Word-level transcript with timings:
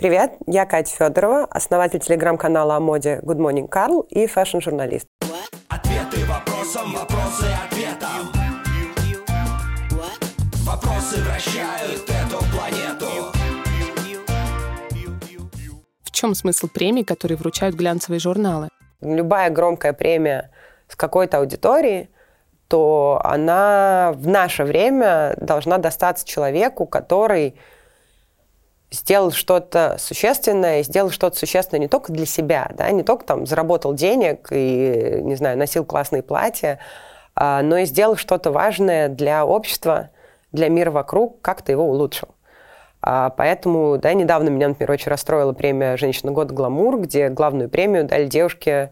Привет, 0.00 0.34
я 0.46 0.64
Катя 0.64 0.94
Федорова, 0.94 1.42
основатель 1.50 1.98
телеграм-канала 1.98 2.76
о 2.76 2.78
моде 2.78 3.18
Good 3.24 3.38
Morning 3.38 3.68
Karl 3.68 4.06
и 4.06 4.28
fashion-журналист. 4.28 5.08
Ответы 5.68 6.24
вопросом, 6.24 6.92
вопросы 6.92 7.46
ответом. 7.66 8.30
Вопросы 10.64 11.20
вращают 11.24 12.08
эту 12.08 12.38
планету. 12.54 13.06
В 16.04 16.10
чем 16.12 16.36
смысл 16.36 16.68
премий, 16.72 17.02
которые 17.02 17.36
вручают 17.36 17.74
глянцевые 17.74 18.20
журналы? 18.20 18.68
Любая 19.00 19.50
громкая 19.50 19.94
премия 19.94 20.52
с 20.86 20.94
какой-то 20.94 21.38
аудиторией, 21.38 22.08
то 22.68 23.20
она 23.24 24.12
в 24.14 24.28
наше 24.28 24.62
время 24.62 25.34
должна 25.38 25.78
достаться 25.78 26.24
человеку, 26.24 26.86
который 26.86 27.58
сделал 28.90 29.32
что-то 29.32 29.96
существенное, 29.98 30.82
сделал 30.82 31.10
что-то 31.10 31.36
существенное 31.36 31.80
не 31.80 31.88
только 31.88 32.12
для 32.12 32.26
себя, 32.26 32.70
да, 32.74 32.90
не 32.90 33.02
только 33.02 33.24
там 33.24 33.46
заработал 33.46 33.94
денег 33.94 34.48
и, 34.50 35.20
не 35.22 35.34
знаю, 35.34 35.58
носил 35.58 35.84
классные 35.84 36.22
платья, 36.22 36.78
а, 37.34 37.62
но 37.62 37.78
и 37.78 37.84
сделал 37.84 38.16
что-то 38.16 38.50
важное 38.50 39.08
для 39.08 39.44
общества, 39.44 40.10
для 40.52 40.68
мира 40.68 40.90
вокруг, 40.90 41.40
как-то 41.42 41.72
его 41.72 41.84
улучшил. 41.84 42.28
А, 43.00 43.30
поэтому, 43.30 43.98
да, 43.98 44.12
недавно 44.14 44.48
меня, 44.48 44.68
например, 44.68 44.90
очень 44.90 45.10
расстроила 45.10 45.52
премия 45.52 45.96
«Женщина 45.96 46.32
года 46.32 46.54
Гламур», 46.54 47.00
где 47.00 47.28
главную 47.28 47.68
премию 47.68 48.04
дали 48.04 48.26
девушке, 48.26 48.90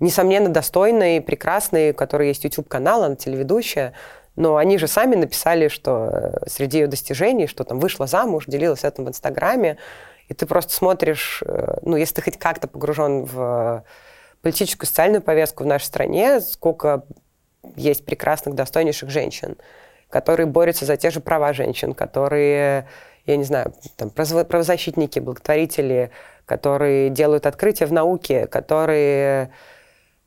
несомненно, 0.00 0.48
достойной, 0.48 1.20
прекрасной, 1.20 1.92
у 1.92 1.94
которой 1.94 2.28
есть 2.28 2.44
YouTube-канал, 2.44 3.04
она 3.04 3.16
телеведущая, 3.16 3.94
но 4.38 4.56
они 4.56 4.78
же 4.78 4.86
сами 4.86 5.16
написали, 5.16 5.66
что 5.66 6.10
э, 6.12 6.48
среди 6.48 6.78
ее 6.78 6.86
достижений, 6.86 7.48
что 7.48 7.64
там 7.64 7.80
вышла 7.80 8.06
замуж, 8.06 8.44
делилась 8.46 8.84
этим 8.84 9.04
в 9.04 9.08
Инстаграме, 9.08 9.78
и 10.28 10.34
ты 10.34 10.46
просто 10.46 10.72
смотришь, 10.72 11.42
э, 11.44 11.78
ну, 11.82 11.96
если 11.96 12.14
ты 12.14 12.22
хоть 12.22 12.38
как-то 12.38 12.68
погружен 12.68 13.24
в 13.24 13.82
политическую, 14.40 14.86
социальную 14.86 15.22
повестку 15.22 15.64
в 15.64 15.66
нашей 15.66 15.86
стране, 15.86 16.40
сколько 16.40 17.02
есть 17.74 18.04
прекрасных, 18.04 18.54
достойнейших 18.54 19.10
женщин, 19.10 19.56
которые 20.08 20.46
борются 20.46 20.84
за 20.84 20.96
те 20.96 21.10
же 21.10 21.18
права 21.18 21.52
женщин, 21.52 21.92
которые, 21.92 22.86
я 23.26 23.36
не 23.36 23.44
знаю, 23.44 23.72
там, 23.96 24.10
правозащитники, 24.10 25.18
благотворители, 25.18 26.12
которые 26.46 27.10
делают 27.10 27.44
открытия 27.44 27.86
в 27.86 27.92
науке, 27.92 28.46
которые 28.46 29.50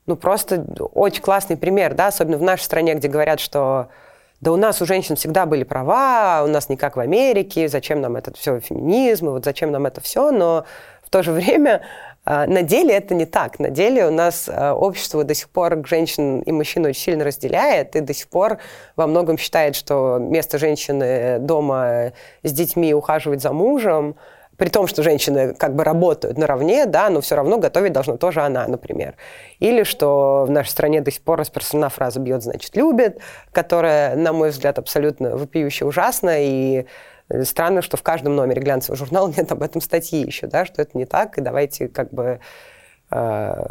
ну, 0.06 0.16
просто 0.16 0.64
очень 0.94 1.22
классный 1.22 1.56
пример, 1.56 1.94
да, 1.94 2.08
особенно 2.08 2.38
в 2.38 2.42
нашей 2.42 2.62
стране, 2.62 2.94
где 2.94 3.08
говорят, 3.08 3.40
что 3.40 3.88
да 4.40 4.50
у 4.52 4.56
нас 4.56 4.82
у 4.82 4.86
женщин 4.86 5.14
всегда 5.14 5.46
были 5.46 5.62
права, 5.62 6.42
у 6.44 6.48
нас 6.48 6.68
не 6.68 6.76
как 6.76 6.96
в 6.96 7.00
Америке, 7.00 7.68
зачем 7.68 8.00
нам 8.00 8.16
это 8.16 8.34
все 8.34 8.58
феминизм, 8.58 9.28
и 9.28 9.30
вот 9.30 9.44
зачем 9.44 9.70
нам 9.70 9.86
это 9.86 10.00
все, 10.00 10.32
но 10.32 10.64
в 11.04 11.10
то 11.10 11.22
же 11.22 11.30
время 11.30 11.82
а, 12.24 12.46
на 12.46 12.62
деле 12.62 12.92
это 12.94 13.14
не 13.14 13.26
так. 13.26 13.60
На 13.60 13.70
деле 13.70 14.06
у 14.06 14.10
нас 14.10 14.48
а, 14.48 14.74
общество 14.74 15.22
до 15.22 15.34
сих 15.34 15.48
пор 15.48 15.86
женщин 15.86 16.40
и 16.40 16.50
мужчин 16.50 16.84
очень 16.84 17.00
сильно 17.00 17.24
разделяет 17.24 17.94
и 17.94 18.00
до 18.00 18.12
сих 18.12 18.28
пор 18.28 18.58
во 18.96 19.06
многом 19.06 19.38
считает, 19.38 19.76
что 19.76 20.18
место 20.18 20.58
женщины 20.58 21.38
дома 21.38 22.12
с 22.42 22.52
детьми 22.52 22.92
ухаживать 22.94 23.42
за 23.42 23.52
мужем– 23.52 24.16
при 24.62 24.68
том, 24.68 24.86
что 24.86 25.02
женщины 25.02 25.54
как 25.54 25.74
бы 25.74 25.82
работают 25.82 26.38
наравне, 26.38 26.86
да, 26.86 27.10
но 27.10 27.20
все 27.20 27.34
равно 27.34 27.58
готовить 27.58 27.92
должна 27.92 28.16
тоже 28.16 28.42
она, 28.42 28.64
например. 28.68 29.16
Или 29.58 29.82
что 29.82 30.44
в 30.46 30.52
нашей 30.52 30.68
стране 30.68 31.00
до 31.00 31.10
сих 31.10 31.20
пор 31.22 31.40
распространена 31.40 31.88
фраза 31.88 32.20
«бьет, 32.20 32.44
значит, 32.44 32.76
любит», 32.76 33.18
которая, 33.50 34.14
на 34.14 34.32
мой 34.32 34.50
взгляд, 34.50 34.78
абсолютно 34.78 35.36
вопиюще 35.36 35.84
ужасна, 35.84 36.36
и 36.38 36.86
странно, 37.42 37.82
что 37.82 37.96
в 37.96 38.04
каждом 38.04 38.36
номере 38.36 38.62
глянцевого 38.62 38.96
журнала 38.96 39.32
нет 39.36 39.50
об 39.50 39.64
этом 39.64 39.80
статьи 39.80 40.24
еще, 40.24 40.46
да, 40.46 40.64
что 40.64 40.80
это 40.80 40.96
не 40.96 41.06
так, 41.06 41.38
и 41.38 41.40
давайте 41.40 41.88
как 41.88 42.12
бы 42.12 42.38
э, 43.10 43.64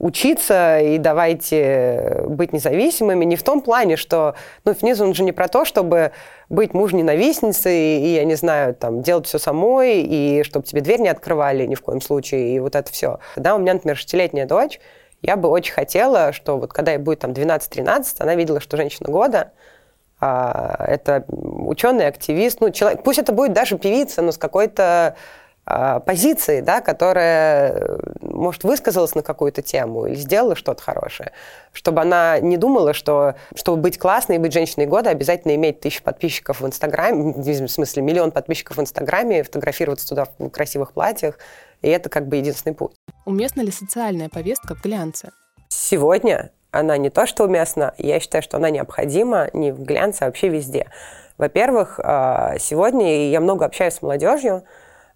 учиться 0.00 0.80
и 0.80 0.96
давайте 0.96 2.22
быть 2.26 2.52
независимыми. 2.54 3.26
Не 3.26 3.36
в 3.36 3.42
том 3.42 3.60
плане, 3.60 3.96
что 3.96 4.34
ну, 4.64 4.72
феминизм 4.72 5.12
же 5.12 5.22
не 5.22 5.32
про 5.32 5.46
то, 5.46 5.66
чтобы 5.66 6.12
быть 6.48 6.72
муж-ненавистницей 6.72 8.00
и, 8.00 8.14
я 8.14 8.24
не 8.24 8.34
знаю, 8.34 8.74
там, 8.74 9.02
делать 9.02 9.26
все 9.26 9.38
самой, 9.38 10.00
и 10.00 10.42
чтобы 10.42 10.64
тебе 10.64 10.80
дверь 10.80 11.00
не 11.00 11.08
открывали 11.08 11.66
ни 11.66 11.74
в 11.74 11.82
коем 11.82 12.00
случае, 12.00 12.56
и 12.56 12.60
вот 12.60 12.74
это 12.74 12.90
все. 12.90 13.20
Когда 13.34 13.54
у 13.54 13.58
меня, 13.58 13.74
например, 13.74 13.96
шестилетняя 13.96 14.46
дочь, 14.46 14.80
я 15.20 15.36
бы 15.36 15.50
очень 15.50 15.74
хотела, 15.74 16.32
что 16.32 16.56
вот 16.56 16.72
когда 16.72 16.92
ей 16.92 16.98
будет 16.98 17.20
там 17.20 17.32
12-13, 17.32 18.16
она 18.20 18.34
видела, 18.34 18.58
что 18.58 18.78
женщина 18.78 19.10
года, 19.10 19.52
а, 20.18 20.82
это 20.86 21.24
ученый, 21.28 22.06
активист, 22.06 22.60
ну, 22.60 22.70
человек, 22.70 23.02
пусть 23.02 23.18
это 23.18 23.32
будет 23.32 23.52
даже 23.52 23.76
певица, 23.76 24.22
но 24.22 24.32
с 24.32 24.38
какой-то 24.38 25.14
позиции, 26.06 26.60
да, 26.60 26.80
которая, 26.80 27.98
может, 28.20 28.64
высказалась 28.64 29.14
на 29.14 29.22
какую-то 29.22 29.62
тему 29.62 30.06
или 30.06 30.14
сделала 30.14 30.56
что-то 30.56 30.82
хорошее, 30.82 31.32
чтобы 31.72 32.00
она 32.00 32.40
не 32.40 32.56
думала, 32.56 32.92
что 32.92 33.34
чтобы 33.54 33.82
быть 33.82 33.98
классной 33.98 34.36
и 34.36 34.38
быть 34.38 34.52
женщиной 34.52 34.86
года, 34.86 35.10
обязательно 35.10 35.54
иметь 35.54 35.80
тысячу 35.80 36.02
подписчиков 36.02 36.60
в 36.60 36.66
Инстаграме, 36.66 37.32
в 37.32 37.68
смысле 37.68 38.02
миллион 38.02 38.30
подписчиков 38.30 38.76
в 38.76 38.80
Инстаграме, 38.80 39.42
фотографироваться 39.42 40.08
туда 40.08 40.26
в 40.38 40.48
красивых 40.50 40.92
платьях, 40.92 41.38
и 41.82 41.88
это 41.88 42.08
как 42.08 42.26
бы 42.26 42.36
единственный 42.36 42.74
путь. 42.74 42.92
Уместна 43.24 43.62
ли 43.62 43.70
социальная 43.70 44.28
повестка 44.28 44.74
в 44.74 44.82
глянце? 44.82 45.30
Сегодня 45.68 46.50
она 46.70 46.96
не 46.96 47.10
то 47.10 47.26
что 47.26 47.44
уместна, 47.44 47.94
я 47.98 48.20
считаю, 48.20 48.42
что 48.42 48.56
она 48.56 48.70
необходима 48.70 49.48
не 49.52 49.72
в 49.72 49.82
глянце, 49.82 50.22
а 50.22 50.26
вообще 50.26 50.48
везде. 50.48 50.86
Во-первых, 51.36 51.98
а, 52.02 52.58
сегодня 52.58 53.30
я 53.30 53.40
много 53.40 53.64
общаюсь 53.64 53.94
с 53.94 54.02
молодежью, 54.02 54.64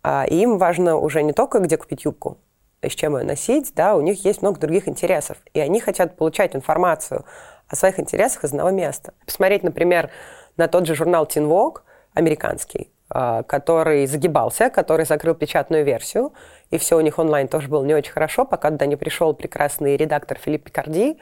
а 0.04 0.26
им 0.26 0.58
важно 0.58 0.96
уже 0.96 1.22
не 1.22 1.32
только, 1.32 1.60
где 1.60 1.78
купить 1.78 2.04
юбку, 2.04 2.36
с 2.82 2.92
чем 2.92 3.16
ее 3.16 3.24
носить, 3.24 3.72
да, 3.74 3.96
у 3.96 4.02
них 4.02 4.22
есть 4.26 4.42
много 4.42 4.60
других 4.60 4.86
интересов. 4.86 5.38
И 5.54 5.60
они 5.60 5.80
хотят 5.80 6.16
получать 6.16 6.54
информацию 6.54 7.24
о 7.68 7.74
своих 7.74 7.98
интересах 7.98 8.44
из 8.44 8.50
одного 8.50 8.70
места. 8.70 9.14
Посмотреть, 9.24 9.62
например, 9.62 10.10
на 10.58 10.68
тот 10.68 10.86
же 10.86 10.94
журнал 10.94 11.24
Teen 11.24 11.48
Vogue, 11.48 11.80
американский, 12.12 12.92
а, 13.08 13.44
который 13.44 14.06
загибался, 14.06 14.68
который 14.68 15.06
закрыл 15.06 15.34
печатную 15.34 15.84
версию, 15.84 16.34
и 16.70 16.76
все 16.76 16.98
у 16.98 17.00
них 17.00 17.18
онлайн 17.18 17.48
тоже 17.48 17.68
было 17.68 17.82
не 17.82 17.94
очень 17.94 18.12
хорошо, 18.12 18.44
пока 18.44 18.70
туда 18.70 18.84
не 18.84 18.96
пришел 18.96 19.32
прекрасный 19.32 19.96
редактор 19.96 20.38
Филипп 20.38 20.64
Пикарди, 20.64 21.18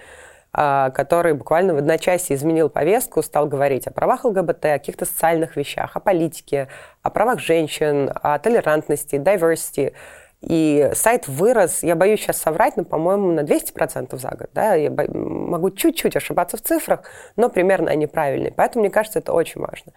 который 0.52 1.32
буквально 1.32 1.74
в 1.74 1.78
одночасье 1.78 2.36
изменил 2.36 2.68
повестку, 2.68 3.22
стал 3.22 3.46
говорить 3.46 3.86
о 3.86 3.90
правах 3.90 4.24
ЛГБТ, 4.24 4.66
о 4.66 4.78
каких-то 4.78 5.06
социальных 5.06 5.56
вещах, 5.56 5.96
о 5.96 6.00
политике, 6.00 6.68
о 7.02 7.08
правах 7.10 7.38
женщин, 7.38 8.10
о 8.14 8.38
толерантности, 8.38 9.16
diversity. 9.16 9.94
И 10.42 10.90
сайт 10.94 11.28
вырос, 11.28 11.84
я 11.84 11.94
боюсь 11.94 12.20
сейчас 12.20 12.36
соврать, 12.36 12.76
но, 12.76 12.84
по-моему, 12.84 13.30
на 13.30 13.40
200% 13.40 14.18
за 14.18 14.28
год. 14.30 14.50
Да? 14.52 14.74
Я 14.74 14.90
могу 14.90 15.70
чуть-чуть 15.70 16.16
ошибаться 16.16 16.56
в 16.56 16.62
цифрах, 16.62 17.04
но 17.36 17.48
примерно 17.48 17.90
они 17.90 18.06
правильные. 18.06 18.52
Поэтому, 18.52 18.82
мне 18.82 18.90
кажется, 18.90 19.20
это 19.20 19.32
очень 19.32 19.60
важно. 19.60 19.92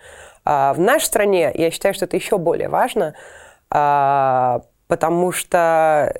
А 0.45 0.73
в 0.73 0.79
нашей 0.79 1.05
стране, 1.05 1.51
я 1.53 1.71
считаю, 1.71 1.95
что 1.95 2.05
это 2.05 2.15
еще 2.15 2.37
более 2.37 2.69
важно, 2.69 3.15
а, 3.71 4.61
потому 4.87 5.31
что 5.31 6.13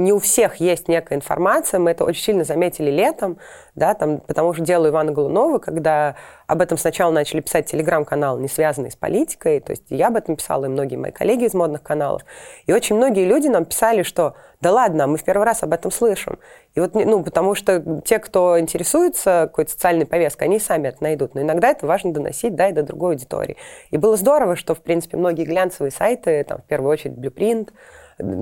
не 0.00 0.12
у 0.12 0.18
всех 0.18 0.56
есть 0.56 0.88
некая 0.88 1.16
информация, 1.16 1.78
мы 1.78 1.92
это 1.92 2.04
очень 2.04 2.22
сильно 2.22 2.44
заметили 2.44 2.90
летом, 2.90 3.38
да, 3.74 3.94
там, 3.94 4.18
потому 4.18 4.52
что 4.52 4.62
дело 4.62 4.88
Ивана 4.88 5.12
Голунова, 5.12 5.58
когда 5.58 6.16
об 6.46 6.60
этом 6.60 6.78
сначала 6.78 7.12
начали 7.12 7.40
писать 7.40 7.66
телеграм-канал, 7.66 8.38
не 8.38 8.48
связанный 8.48 8.90
с 8.90 8.96
политикой, 8.96 9.60
то 9.60 9.70
есть 9.70 9.84
я 9.90 10.08
об 10.08 10.16
этом 10.16 10.36
писала, 10.36 10.64
и 10.64 10.68
многие 10.68 10.96
мои 10.96 11.12
коллеги 11.12 11.44
из 11.44 11.54
модных 11.54 11.82
каналов, 11.82 12.22
и 12.66 12.72
очень 12.72 12.96
многие 12.96 13.24
люди 13.24 13.48
нам 13.48 13.64
писали, 13.64 14.02
что 14.02 14.34
да 14.60 14.72
ладно, 14.72 15.06
мы 15.06 15.16
в 15.16 15.24
первый 15.24 15.44
раз 15.44 15.62
об 15.62 15.72
этом 15.72 15.90
слышим. 15.90 16.38
И 16.74 16.80
вот, 16.80 16.94
ну, 16.94 17.22
потому 17.24 17.54
что 17.54 18.02
те, 18.04 18.18
кто 18.18 18.60
интересуется 18.60 19.48
какой-то 19.50 19.70
социальной 19.70 20.04
повесткой, 20.04 20.44
они 20.44 20.58
сами 20.58 20.88
это 20.88 21.02
найдут. 21.02 21.34
Но 21.34 21.40
иногда 21.40 21.70
это 21.70 21.86
важно 21.86 22.12
доносить, 22.12 22.54
да, 22.54 22.68
и 22.68 22.72
до 22.72 22.82
другой 22.82 23.14
аудитории. 23.14 23.56
И 23.90 23.96
было 23.96 24.18
здорово, 24.18 24.56
что, 24.56 24.74
в 24.74 24.82
принципе, 24.82 25.16
многие 25.16 25.44
глянцевые 25.44 25.90
сайты, 25.90 26.44
там, 26.44 26.58
в 26.58 26.64
первую 26.64 26.90
очередь, 26.90 27.14
Blueprint, 27.14 27.70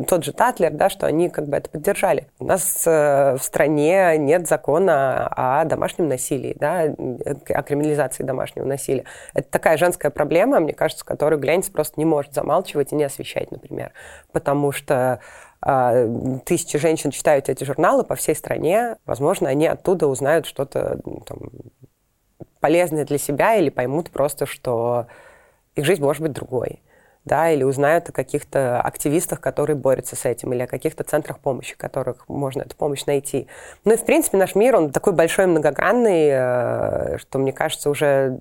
тот 0.06 0.24
же 0.24 0.32
Татлер, 0.32 0.72
да, 0.72 0.88
что 0.88 1.06
они 1.06 1.28
как 1.30 1.48
бы 1.48 1.56
это 1.56 1.70
поддержали. 1.70 2.28
У 2.38 2.44
нас 2.44 2.86
э, 2.86 3.36
в 3.36 3.42
стране 3.42 4.16
нет 4.18 4.46
закона 4.46 5.28
о 5.28 5.64
домашнем 5.64 6.08
насилии, 6.08 6.56
да, 6.58 6.82
о 6.82 7.62
криминализации 7.62 8.22
домашнего 8.22 8.64
насилия. 8.64 9.04
Это 9.34 9.50
такая 9.50 9.76
женская 9.76 10.10
проблема, 10.10 10.60
мне 10.60 10.72
кажется, 10.72 11.04
которую 11.04 11.40
глянец 11.40 11.68
просто 11.68 11.94
не 11.98 12.04
может 12.04 12.34
замалчивать 12.34 12.92
и 12.92 12.96
не 12.96 13.04
освещать, 13.04 13.50
например, 13.50 13.92
потому 14.32 14.72
что 14.72 15.20
э, 15.64 16.38
тысячи 16.44 16.78
женщин 16.78 17.10
читают 17.10 17.48
эти 17.48 17.64
журналы 17.64 18.04
по 18.04 18.14
всей 18.14 18.34
стране, 18.34 18.96
возможно, 19.06 19.48
они 19.48 19.66
оттуда 19.66 20.06
узнают 20.06 20.46
что-то 20.46 21.00
там, 21.26 21.38
полезное 22.60 23.04
для 23.04 23.18
себя 23.18 23.56
или 23.56 23.70
поймут 23.70 24.10
просто, 24.10 24.46
что 24.46 25.06
их 25.74 25.84
жизнь 25.84 26.02
может 26.02 26.22
быть 26.22 26.32
другой 26.32 26.82
да, 27.24 27.50
или 27.50 27.62
узнают 27.62 28.08
о 28.08 28.12
каких-то 28.12 28.80
активистах, 28.80 29.40
которые 29.40 29.76
борются 29.76 30.16
с 30.16 30.24
этим, 30.24 30.52
или 30.52 30.62
о 30.62 30.66
каких-то 30.66 31.04
центрах 31.04 31.38
помощи, 31.38 31.76
которых 31.76 32.28
можно 32.28 32.62
эту 32.62 32.76
помощь 32.76 33.04
найти. 33.06 33.46
Ну 33.84 33.94
и, 33.94 33.96
в 33.96 34.04
принципе, 34.04 34.38
наш 34.38 34.54
мир, 34.54 34.76
он 34.76 34.90
такой 34.90 35.12
большой 35.12 35.44
и 35.44 35.48
многогранный, 35.48 36.28
э, 36.30 37.18
что, 37.18 37.38
мне 37.38 37.52
кажется, 37.52 37.90
уже 37.90 38.40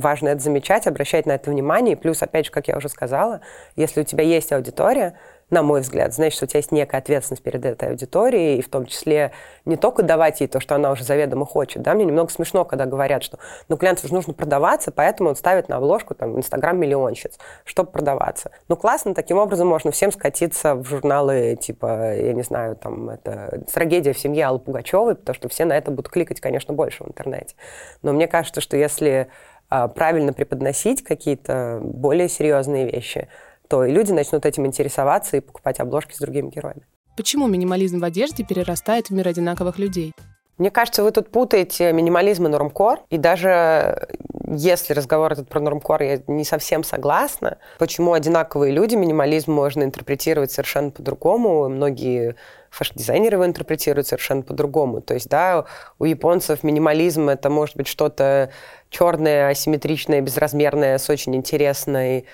важно 0.00 0.28
это 0.28 0.40
замечать, 0.40 0.86
обращать 0.86 1.26
на 1.26 1.32
это 1.32 1.50
внимание. 1.50 1.94
И 1.94 1.96
плюс, 1.96 2.22
опять 2.22 2.46
же, 2.46 2.52
как 2.52 2.68
я 2.68 2.76
уже 2.76 2.88
сказала, 2.88 3.40
если 3.76 4.00
у 4.00 4.04
тебя 4.04 4.24
есть 4.24 4.52
аудитория, 4.52 5.14
на 5.50 5.62
мой 5.62 5.80
взгляд, 5.80 6.14
значит, 6.14 6.36
что 6.36 6.44
у 6.44 6.48
тебя 6.48 6.58
есть 6.58 6.72
некая 6.72 6.98
ответственность 6.98 7.42
перед 7.42 7.64
этой 7.64 7.90
аудиторией, 7.90 8.58
и 8.58 8.62
в 8.62 8.68
том 8.68 8.86
числе 8.86 9.32
не 9.64 9.76
только 9.76 10.02
давать 10.02 10.40
ей 10.40 10.46
то, 10.46 10.60
что 10.60 10.76
она 10.76 10.92
уже 10.92 11.04
заведомо 11.04 11.44
хочет. 11.44 11.82
Да? 11.82 11.94
Мне 11.94 12.04
немного 12.04 12.30
смешно, 12.30 12.64
когда 12.64 12.86
говорят, 12.86 13.22
что 13.22 13.38
ну, 13.68 13.76
клиенту 13.76 14.06
же 14.06 14.14
нужно 14.14 14.32
продаваться, 14.32 14.92
поэтому 14.92 15.30
он 15.30 15.36
ставит 15.36 15.68
на 15.68 15.76
обложку 15.76 16.14
там, 16.14 16.38
Инстаграм 16.38 16.78
миллионщиц, 16.78 17.38
чтобы 17.64 17.90
продаваться. 17.90 18.52
Ну, 18.68 18.76
классно, 18.76 19.14
таким 19.14 19.38
образом 19.38 19.66
можно 19.66 19.90
всем 19.90 20.12
скатиться 20.12 20.76
в 20.76 20.84
журналы, 20.84 21.58
типа, 21.60 22.14
я 22.14 22.32
не 22.32 22.42
знаю, 22.42 22.76
там, 22.76 23.10
это 23.10 23.62
трагедия 23.72 24.12
в 24.12 24.18
семье 24.18 24.46
Аллы 24.46 24.60
Пугачевой, 24.60 25.16
потому 25.16 25.34
что 25.34 25.48
все 25.48 25.64
на 25.64 25.76
это 25.76 25.90
будут 25.90 26.10
кликать, 26.10 26.40
конечно, 26.40 26.74
больше 26.74 27.02
в 27.02 27.08
интернете. 27.08 27.56
Но 28.02 28.12
мне 28.12 28.28
кажется, 28.28 28.60
что 28.60 28.76
если 28.76 29.28
правильно 29.70 30.32
преподносить 30.32 31.02
какие-то 31.02 31.80
более 31.82 32.28
серьезные 32.28 32.90
вещи, 32.90 33.28
то 33.68 33.84
и 33.84 33.92
люди 33.92 34.12
начнут 34.12 34.44
этим 34.44 34.66
интересоваться 34.66 35.36
и 35.36 35.40
покупать 35.40 35.80
обложки 35.80 36.12
с 36.12 36.18
другими 36.18 36.50
героями. 36.50 36.82
Почему 37.16 37.46
минимализм 37.46 38.00
в 38.00 38.04
одежде 38.04 38.44
перерастает 38.44 39.08
в 39.08 39.10
мир 39.12 39.28
одинаковых 39.28 39.78
людей? 39.78 40.12
Мне 40.58 40.70
кажется, 40.70 41.02
вы 41.02 41.10
тут 41.10 41.30
путаете 41.30 41.90
минимализм 41.92 42.44
и 42.44 42.48
нормкор. 42.50 43.00
И 43.08 43.16
даже 43.16 44.08
если 44.46 44.92
разговор 44.92 45.32
этот 45.32 45.48
про 45.48 45.58
нормкор, 45.58 46.02
я 46.02 46.20
не 46.26 46.44
совсем 46.44 46.84
согласна. 46.84 47.56
Почему 47.78 48.12
одинаковые 48.12 48.70
люди 48.70 48.94
минимализм 48.94 49.52
можно 49.52 49.84
интерпретировать 49.84 50.50
совершенно 50.50 50.90
по-другому. 50.90 51.68
Многие 51.70 52.36
fashion-дизайнеры 52.70 53.36
его 53.36 53.46
интерпретируют 53.46 54.08
совершенно 54.08 54.42
по-другому. 54.42 55.00
То 55.00 55.14
есть, 55.14 55.30
да, 55.30 55.64
у 55.98 56.04
японцев 56.04 56.62
минимализм— 56.62 57.28
это 57.30 57.48
может 57.48 57.76
быть 57.76 57.88
что-то 57.88 58.50
черное, 58.90 59.48
асимметричное, 59.48 60.20
безразмерное, 60.20 60.98
с 60.98 61.08
очень 61.08 61.34
интересной 61.34 62.26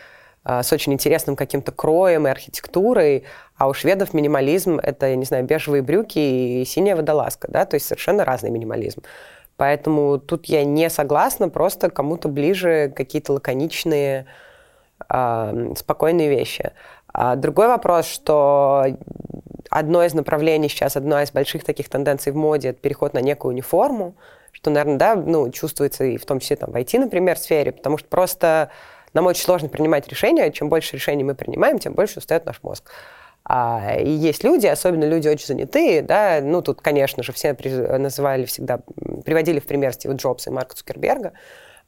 а, 0.49 0.63
с 0.63 0.73
очень 0.73 0.93
интересным 0.93 1.35
каким-то 1.35 1.73
кроем 1.73 2.29
и 2.29 2.31
архитектурой, 2.31 3.25
а 3.57 3.67
у 3.67 3.75
шведов 3.75 4.15
минимализм— 4.15 4.79
это, 4.83 5.09
я 5.09 5.17
не 5.17 5.25
знаю, 5.25 5.45
бежевые 5.45 5.83
брюки 5.83 6.21
и 6.21 6.65
синяя 6.65 6.95
водолазка, 6.95 7.49
да, 7.51 7.65
то 7.67 7.75
есть 7.75 7.87
совершенно 7.87 8.25
разный 8.25 8.51
минимализм. 8.51 9.03
Поэтому 9.57 10.21
тут 10.21 10.47
я 10.47 10.65
не 10.65 10.89
согласна, 10.89 11.49
просто 11.49 11.91
кому-то 11.91 12.29
ближе 12.29 12.93
какие-то 12.95 13.33
лаконичные, 13.33 14.27
э, 15.13 15.73
спокойные 15.77 16.29
вещи. 16.29 16.71
А 17.13 17.35
другой 17.35 17.67
вопрос, 17.67 18.07
что 18.07 18.85
одно 19.69 20.05
из 20.05 20.15
направлений 20.15 20.69
сейчас, 20.69 20.97
одна 20.97 21.25
из 21.25 21.33
больших 21.33 21.65
таких 21.65 21.89
тенденций 21.89 22.31
в 22.31 22.37
моде— 22.37 22.69
это 22.71 22.79
переход 22.79 23.15
на 23.15 23.21
некую 23.21 23.53
униформу, 23.53 24.15
что, 24.57 24.71
наверное, 24.71 24.97
да, 24.97 25.17
ну, 25.17 25.51
чувствуется 25.51 26.05
и 26.05 26.17
в 26.17 26.25
том 26.25 26.41
числе 26.41 26.57
там 26.57 26.73
в 26.73 26.77
IT, 26.77 26.99
например, 26.99 27.37
сфере, 27.37 27.73
потому 27.73 27.99
что 27.99 28.09
просто 28.09 28.71
нам 29.13 29.27
очень 29.27 29.43
сложно 29.45 29.69
принимать 29.69 30.09
решения. 30.09 30.51
Чем 30.51 30.71
больше 30.71 30.97
решений 30.97 31.25
мы 31.25 31.35
принимаем, 31.35 31.79
тем 31.79 31.93
больше 31.93 32.21
устает 32.21 32.47
наш 32.47 32.63
мозг. 32.63 32.91
А, 33.45 33.97
и 33.99 34.09
есть 34.09 34.45
люди, 34.45 34.67
особенно 34.67 35.05
люди 35.05 35.29
очень 35.29 35.47
занятые, 35.47 36.01
да, 36.01 36.41
ну 36.43 36.63
тут, 36.63 36.81
конечно 36.81 37.23
же, 37.23 37.33
все 37.33 37.55
называли 37.99 38.47
всегда, 38.47 38.81
приводили 39.27 39.61
в 39.61 39.67
пример 39.67 39.93
Стива 39.93 40.15
Джобса 40.15 40.49
и 40.49 40.53
Марка 40.55 40.75
Цукерберга, 40.75 41.35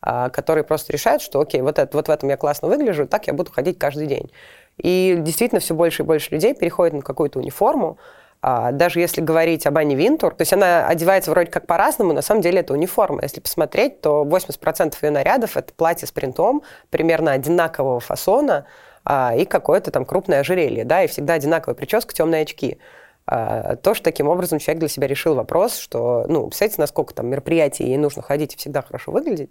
а, 0.03 0.29
которые 0.29 0.63
просто 0.63 0.93
решают, 0.93 1.23
что 1.23 1.41
окей, 1.41 1.63
вот, 1.63 1.79
это, 1.79 1.97
вот 1.97 2.09
в 2.09 2.11
этом 2.11 2.29
я 2.29 2.37
классно 2.37 2.69
выгляжу, 2.69 3.07
так 3.07 3.27
я 3.29 3.33
буду 3.33 3.51
ходить 3.51 3.79
каждый 3.79 4.07
день. 4.07 4.31
И 4.77 5.17
действительно 5.19 5.61
все 5.61 5.75
больше 5.75 6.03
и 6.03 6.07
больше 6.07 6.33
людей 6.33 6.55
переходят 6.55 6.93
на 6.93 7.03
какую-то 7.03 7.39
униформу, 7.39 7.99
даже 8.41 9.01
если 9.01 9.21
говорить 9.21 9.67
об 9.67 9.77
Ане 9.79 9.97
Винтур, 9.97 10.35
то 10.35 10.43
есть 10.43 10.53
она 10.53 10.87
одевается 10.87 11.31
вроде 11.31 11.51
как 11.51 11.67
по-разному, 11.67 12.13
на 12.13 12.23
самом 12.23 12.41
деле 12.41 12.61
это 12.61 12.73
униформа. 12.73 13.21
Если 13.23 13.41
посмотреть, 13.41 14.01
то 14.01 14.25
80% 14.25 14.95
ее 15.03 15.11
нарядов– 15.11 15.57
это 15.57 15.73
платье 15.75 16.07
с 16.07 16.13
принтом 16.13 16.63
примерно 16.91 17.33
одинакового 17.33 17.99
фасона 17.99 18.67
а, 19.05 19.35
и 19.37 19.45
какое-то 19.45 19.91
там 19.91 20.05
крупное 20.05 20.41
ожерелье, 20.41 20.85
да, 20.85 21.03
и 21.03 21.09
всегда 21.09 21.35
одинаковая 21.35 21.75
прическа, 21.75 22.15
темные 22.15 22.43
очки. 22.43 22.79
А, 23.27 23.75
то, 23.77 23.95
что 23.95 24.05
таким 24.05 24.29
образом 24.29 24.59
человек 24.61 24.81
для 24.81 24.89
себя 24.89 25.09
решил 25.09 25.35
вопрос, 25.35 25.77
что, 25.77 26.25
ну, 26.29 26.47
представляете, 26.47 26.81
насколько 26.81 27.15
там 27.15 27.27
мероприятий 27.27 27.85
ей 27.85 27.97
нужно 27.97 28.23
ходить 28.23 28.55
и 28.55 28.57
всегда 28.57 28.83
хорошо 28.83 29.11
выглядеть, 29.11 29.51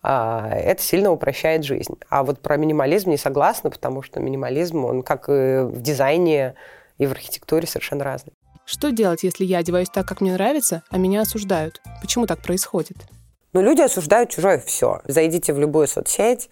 это 0.00 0.80
сильно 0.80 1.10
упрощает 1.10 1.64
жизнь. 1.64 1.98
А 2.08 2.22
вот 2.22 2.40
про 2.40 2.56
минимализм 2.56 3.10
не 3.10 3.16
согласна, 3.16 3.68
потому 3.68 4.02
что 4.02 4.20
минимализм, 4.20 4.84
он 4.84 5.02
как 5.02 5.28
и 5.28 5.62
в 5.64 5.82
дизайне, 5.82 6.54
и 6.98 7.06
в 7.06 7.12
архитектуре 7.12 7.66
совершенно 7.66 8.04
разные. 8.04 8.34
Что 8.64 8.90
делать, 8.90 9.22
если 9.22 9.44
я 9.44 9.58
одеваюсь 9.58 9.88
так, 9.88 10.06
как 10.06 10.20
мне 10.20 10.32
нравится, 10.34 10.82
а 10.90 10.98
меня 10.98 11.22
осуждают? 11.22 11.80
Почему 12.02 12.26
так 12.26 12.40
происходит? 12.40 12.96
Ну, 13.54 13.62
люди 13.62 13.80
осуждают 13.80 14.30
чужое 14.30 14.58
все. 14.58 15.00
Зайдите 15.06 15.54
в 15.54 15.58
любую 15.58 15.86
соцсеть, 15.86 16.50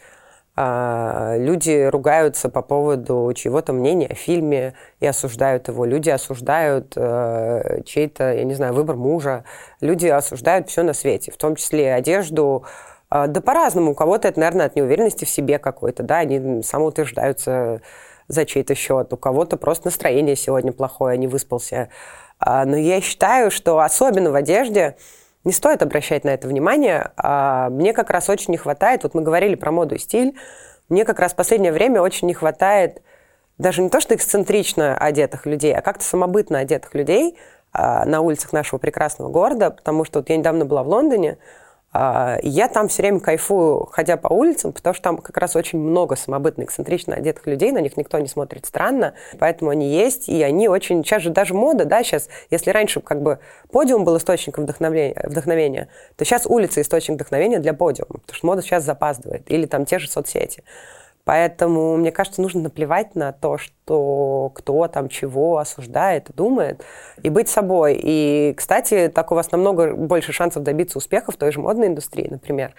а, 0.58 1.36
люди 1.36 1.84
ругаются 1.84 2.48
по 2.48 2.62
поводу 2.62 3.30
чьего-то 3.34 3.74
мнения 3.74 4.06
о 4.06 4.14
фильме 4.14 4.72
и 5.00 5.06
осуждают 5.06 5.68
его. 5.68 5.84
Люди 5.84 6.08
осуждают 6.08 6.94
э, 6.96 7.82
чей-то, 7.84 8.32
я 8.32 8.44
не 8.44 8.54
знаю, 8.54 8.72
выбор 8.72 8.96
мужа. 8.96 9.44
Люди 9.82 10.06
осуждают 10.06 10.70
все 10.70 10.82
на 10.82 10.94
свете, 10.94 11.30
в 11.30 11.36
том 11.36 11.56
числе 11.56 11.92
одежду. 11.92 12.64
Э, 13.10 13.26
да 13.26 13.42
по-разному. 13.42 13.90
У 13.90 13.94
кого-то 13.94 14.28
это, 14.28 14.40
наверное, 14.40 14.64
от 14.64 14.76
неуверенности 14.76 15.26
в 15.26 15.28
себе 15.28 15.58
какой-то, 15.58 16.02
да, 16.02 16.20
они 16.20 16.62
самоутверждаются 16.62 17.82
за 18.28 18.44
чей-то 18.44 18.74
счет, 18.74 19.12
у 19.12 19.16
кого-то 19.16 19.56
просто 19.56 19.88
настроение 19.88 20.36
сегодня 20.36 20.72
плохое, 20.72 21.18
не 21.18 21.26
выспался. 21.26 21.88
А, 22.38 22.64
но 22.64 22.76
я 22.76 23.00
считаю, 23.00 23.50
что 23.50 23.80
особенно 23.80 24.30
в 24.30 24.34
одежде 24.34 24.96
не 25.44 25.52
стоит 25.52 25.82
обращать 25.82 26.24
на 26.24 26.30
это 26.30 26.48
внимание. 26.48 27.12
А, 27.16 27.70
мне 27.70 27.92
как 27.92 28.10
раз 28.10 28.28
очень 28.28 28.52
не 28.52 28.56
хватает, 28.56 29.04
вот 29.04 29.14
мы 29.14 29.22
говорили 29.22 29.54
про 29.54 29.70
моду 29.70 29.94
и 29.94 29.98
стиль, 29.98 30.34
мне 30.88 31.04
как 31.04 31.18
раз 31.18 31.32
в 31.32 31.36
последнее 31.36 31.72
время 31.72 32.00
очень 32.00 32.28
не 32.28 32.34
хватает 32.34 33.02
даже 33.58 33.82
не 33.82 33.88
то, 33.88 34.00
что 34.00 34.14
эксцентрично 34.14 34.96
одетых 34.96 35.46
людей, 35.46 35.74
а 35.74 35.80
как-то 35.80 36.04
самобытно 36.04 36.58
одетых 36.58 36.94
людей 36.94 37.38
а, 37.72 38.04
на 38.04 38.20
улицах 38.20 38.52
нашего 38.52 38.78
прекрасного 38.78 39.28
города, 39.28 39.70
потому 39.70 40.04
что 40.04 40.20
вот 40.20 40.28
я 40.28 40.36
недавно 40.36 40.64
была 40.64 40.82
в 40.82 40.88
Лондоне, 40.88 41.38
а, 41.92 42.38
я 42.42 42.68
там 42.68 42.88
все 42.88 43.02
время 43.02 43.20
кайфую, 43.20 43.86
ходя 43.90 44.16
по 44.16 44.28
улицам, 44.28 44.72
потому 44.72 44.92
что 44.94 45.02
там 45.02 45.18
как 45.18 45.36
раз 45.38 45.56
очень 45.56 45.78
много 45.78 46.16
самобытно, 46.16 46.64
эксцентрично 46.64 47.14
одетых 47.14 47.46
людей, 47.46 47.72
на 47.72 47.78
них 47.78 47.96
никто 47.96 48.18
не 48.18 48.28
смотрит 48.28 48.66
странно, 48.66 49.14
поэтому 49.38 49.70
они 49.70 49.88
есть, 49.88 50.28
и 50.28 50.42
они 50.42 50.68
очень... 50.68 51.04
Сейчас 51.04 51.22
же 51.22 51.30
даже 51.30 51.54
мода, 51.54 51.84
да, 51.84 52.02
сейчас, 52.02 52.28
если 52.50 52.70
раньше 52.70 53.00
как 53.00 53.22
бы 53.22 53.38
подиум 53.70 54.04
был 54.04 54.16
источником 54.18 54.64
вдохновения, 54.64 55.20
вдохновения 55.24 55.88
то 56.16 56.24
сейчас 56.24 56.46
улица 56.46 56.80
источник 56.80 57.14
вдохновения 57.16 57.60
для 57.60 57.72
подиума, 57.72 58.18
потому 58.20 58.34
что 58.34 58.46
мода 58.46 58.62
сейчас 58.62 58.84
запаздывает, 58.84 59.50
или 59.50 59.66
там 59.66 59.86
те 59.86 59.98
же 59.98 60.08
соцсети. 60.08 60.64
Поэтому, 61.26 61.96
мне 61.96 62.12
кажется, 62.12 62.40
нужно 62.40 62.60
наплевать 62.60 63.16
на 63.16 63.32
то, 63.32 63.58
что 63.58 64.52
кто 64.54 64.86
там 64.86 65.08
чего 65.08 65.58
осуждает, 65.58 66.30
думает, 66.36 66.84
и 67.20 67.30
быть 67.30 67.48
собой. 67.48 67.98
И, 68.00 68.54
кстати, 68.56 69.10
так 69.12 69.32
у 69.32 69.34
вас 69.34 69.50
намного 69.50 69.92
больше 69.92 70.32
шансов 70.32 70.62
добиться 70.62 70.98
успеха 70.98 71.32
в 71.32 71.36
той 71.36 71.50
же 71.50 71.58
модной 71.58 71.88
индустрии, 71.88 72.28
например, 72.30 72.74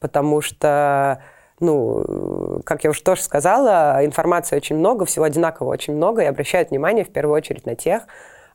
потому 0.00 0.40
что 0.40 1.22
ну, 1.60 2.60
как 2.64 2.82
я 2.82 2.90
уже 2.90 3.04
тоже 3.04 3.22
сказала, 3.22 4.04
информации 4.04 4.56
очень 4.56 4.74
много, 4.74 5.04
всего 5.04 5.24
одинаково 5.24 5.68
очень 5.68 5.94
много, 5.94 6.22
и 6.22 6.26
обращают 6.26 6.70
внимание 6.70 7.04
в 7.04 7.12
первую 7.12 7.36
очередь 7.36 7.66
на 7.66 7.76
тех, 7.76 8.02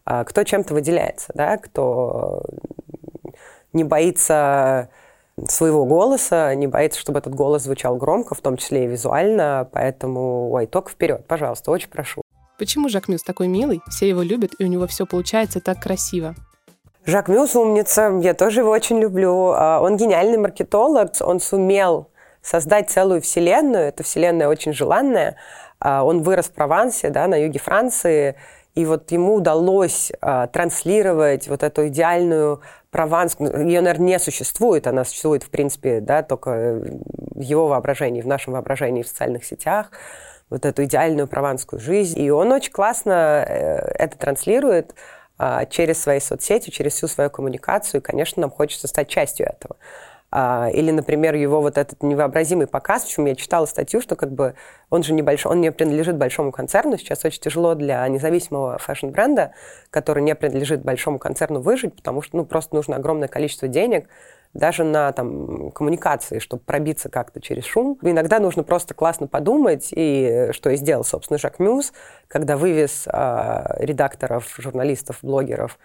а, 0.03 0.25
кто 0.25 0.43
чем-то 0.43 0.73
выделяется, 0.73 1.31
да, 1.33 1.55
кто 1.55 2.43
не 3.71 3.85
боится 3.85 4.89
своего 5.47 5.85
голоса, 5.85 6.53
не 6.55 6.67
боится, 6.67 6.99
чтобы 6.99 7.19
этот 7.19 7.35
голос 7.35 7.63
звучал 7.63 7.95
громко, 7.97 8.35
в 8.35 8.41
том 8.41 8.57
числе 8.57 8.85
и 8.85 8.87
визуально, 8.87 9.69
поэтому, 9.71 10.51
ой, 10.51 10.65
только 10.65 10.89
вперед, 10.91 11.25
пожалуйста, 11.27 11.71
очень 11.71 11.89
прошу. 11.89 12.21
Почему 12.57 12.89
Жак 12.89 13.07
Мюс 13.07 13.21
такой 13.21 13.47
милый, 13.47 13.81
все 13.87 14.09
его 14.09 14.23
любят, 14.23 14.53
и 14.57 14.63
у 14.63 14.67
него 14.67 14.87
все 14.87 15.05
получается 15.05 15.59
так 15.61 15.79
красиво? 15.79 16.33
Жак 17.05 17.27
Мюс 17.27 17.55
умница, 17.55 18.19
я 18.21 18.33
тоже 18.33 18.61
его 18.61 18.71
очень 18.71 18.99
люблю. 18.99 19.51
А, 19.55 19.79
он 19.79 19.95
гениальный 19.95 20.37
маркетолог, 20.37 21.11
он 21.21 21.39
сумел 21.39 22.09
создать 22.41 22.89
целую 22.89 23.21
вселенную, 23.21 23.85
эта 23.85 24.03
вселенная 24.03 24.47
очень 24.49 24.73
желанная. 24.73 25.37
А, 25.79 26.03
он 26.03 26.23
вырос 26.23 26.47
в 26.47 26.51
Провансе, 26.51 27.09
да, 27.09 27.27
на 27.27 27.35
юге 27.35 27.59
Франции, 27.59 28.35
и 28.73 28.85
вот 28.85 29.11
ему 29.11 29.35
удалось 29.35 30.11
а, 30.19 30.47
транслировать 30.47 31.47
вот 31.47 31.63
эту 31.63 31.87
идеальную 31.87 32.61
Прованс, 32.89 33.37
ее, 33.39 33.81
наверное, 33.81 34.07
не 34.07 34.19
существует, 34.19 34.87
она 34.87 35.03
существует, 35.03 35.43
в 35.43 35.49
принципе, 35.49 35.99
да, 35.99 36.23
только 36.23 36.81
в 37.35 37.41
его 37.41 37.67
воображении, 37.67 38.21
в 38.21 38.27
нашем 38.27 38.53
воображении 38.53 39.03
в 39.03 39.07
социальных 39.07 39.43
сетях, 39.43 39.91
вот 40.49 40.65
эту 40.65 40.85
идеальную 40.85 41.27
прованскую 41.27 41.79
жизнь. 41.79 42.19
И 42.19 42.29
он 42.31 42.51
очень 42.51 42.71
классно 42.71 43.45
э, 43.45 43.77
это 43.95 44.17
транслирует 44.17 44.95
а, 45.37 45.65
через 45.65 46.01
свои 46.01 46.19
соцсети, 46.19 46.71
через 46.71 46.93
всю 46.93 47.07
свою 47.07 47.29
коммуникацию, 47.29 48.01
и, 48.01 48.03
конечно, 48.03 48.41
нам 48.41 48.49
хочется 48.49 48.87
стать 48.87 49.07
частью 49.07 49.45
этого. 49.47 49.75
А, 50.29 50.69
или, 50.73 50.91
например, 50.91 51.35
его 51.35 51.61
вот 51.61 51.77
этот 51.77 52.03
невообразимый 52.03 52.67
показ, 52.67 53.03
в 53.03 53.09
чем 53.09 53.25
я 53.25 53.35
читала 53.35 53.65
статью, 53.65 54.01
что 54.01 54.15
как 54.15 54.31
бы 54.31 54.55
он 54.89 55.03
же 55.03 55.13
небольшой, 55.13 55.53
он 55.53 55.61
не 55.61 55.71
принадлежит 55.71 56.17
большому 56.17 56.51
концерну. 56.51 56.97
Сейчас 56.97 57.23
очень 57.23 57.41
тяжело 57.41 57.75
для 57.75 58.05
независимого 58.07 58.77
фэшн-бренда, 58.77 59.53
который 59.89 60.21
не 60.23 60.35
принадлежит 60.35 60.83
большому 60.83 61.17
концерну, 61.17 61.61
выжить, 61.61 61.95
потому 61.95 62.21
что 62.21 62.37
ну, 62.37 62.45
просто 62.45 62.75
нужно 62.75 62.97
огромное 62.97 63.29
количество 63.29 63.67
денег 63.67 64.09
даже 64.53 64.83
на 64.83 65.11
там, 65.11 65.71
коммуникации, 65.71 66.39
чтобы 66.39 66.63
пробиться 66.63 67.09
как-то 67.09 67.39
через 67.39 67.65
шум. 67.65 67.97
Иногда 68.01 68.39
нужно 68.39 68.63
просто 68.63 68.93
классно 68.93 69.27
подумать, 69.27 69.89
и 69.91 70.49
что 70.51 70.69
и 70.71 70.77
сделал, 70.77 71.03
собственно, 71.03 71.37
Jacquemus, 71.37 71.93
когда 72.27 72.57
вывез 72.57 73.07
э, 73.07 73.63
редакторов, 73.79 74.55
журналистов, 74.57 75.19
блогеров 75.21 75.77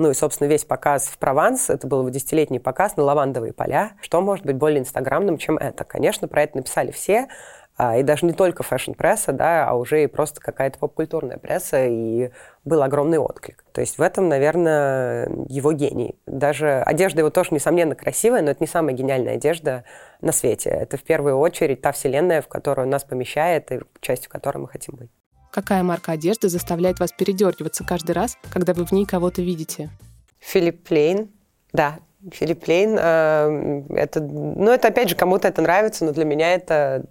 ну 0.00 0.10
и, 0.10 0.14
собственно, 0.14 0.48
весь 0.48 0.64
показ 0.64 1.08
в 1.08 1.18
Прованс, 1.18 1.68
это 1.68 1.86
был 1.86 2.00
его 2.00 2.08
десятилетний 2.08 2.58
показ 2.58 2.96
на 2.96 3.04
лавандовые 3.04 3.52
поля. 3.52 3.92
Что 4.00 4.22
может 4.22 4.46
быть 4.46 4.56
более 4.56 4.80
инстаграмным, 4.80 5.36
чем 5.36 5.58
это? 5.58 5.84
Конечно, 5.84 6.26
про 6.26 6.42
это 6.42 6.56
написали 6.56 6.90
все, 6.90 7.28
а, 7.76 7.98
и 7.98 8.02
даже 8.02 8.24
не 8.24 8.32
только 8.32 8.62
фэшн-пресса, 8.62 9.32
да, 9.32 9.68
а 9.68 9.74
уже 9.74 10.04
и 10.04 10.06
просто 10.06 10.40
какая-то 10.40 10.78
поп-культурная 10.78 11.36
пресса, 11.36 11.84
и 11.86 12.30
был 12.64 12.82
огромный 12.82 13.18
отклик. 13.18 13.62
То 13.72 13.82
есть 13.82 13.98
в 13.98 14.02
этом, 14.02 14.30
наверное, 14.30 15.28
его 15.48 15.72
гений. 15.72 16.18
Даже 16.26 16.80
одежда 16.80 17.20
его 17.20 17.28
тоже, 17.28 17.50
несомненно, 17.52 17.94
красивая, 17.94 18.40
но 18.40 18.52
это 18.52 18.62
не 18.62 18.68
самая 18.68 18.94
гениальная 18.94 19.34
одежда 19.34 19.84
на 20.22 20.32
свете. 20.32 20.70
Это 20.70 20.96
в 20.96 21.02
первую 21.02 21.36
очередь 21.38 21.82
та 21.82 21.92
вселенная, 21.92 22.40
в 22.40 22.48
которую 22.48 22.88
нас 22.88 23.04
помещает 23.04 23.70
и 23.70 23.80
частью 24.00 24.30
которой 24.30 24.58
мы 24.58 24.68
хотим 24.68 24.96
быть. 24.96 25.10
Какая 25.50 25.82
марка 25.82 26.12
одежды 26.12 26.48
заставляет 26.48 27.00
вас 27.00 27.12
передергиваться 27.12 27.84
каждый 27.84 28.12
раз, 28.12 28.38
когда 28.50 28.72
вы 28.72 28.84
в 28.84 28.92
ней 28.92 29.04
кого-то 29.04 29.42
видите? 29.42 29.90
Филипп 30.38 30.86
Плейн. 30.86 31.28
Да, 31.72 31.98
Филипп 32.30 32.68
Плейн, 32.68 32.98
э, 32.98 33.82
это, 33.96 34.20
ну, 34.20 34.70
это 34.70 34.88
опять 34.88 35.08
же, 35.08 35.16
кому-то 35.16 35.48
это 35.48 35.62
нравится, 35.62 36.04
но 36.04 36.12
для 36.12 36.24
меня 36.24 36.52
это 36.52 37.04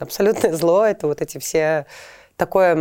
абсолютное 0.00 0.52
зло, 0.52 0.84
это 0.84 1.06
вот 1.06 1.22
эти 1.22 1.38
все 1.38 1.86
такое 2.36 2.74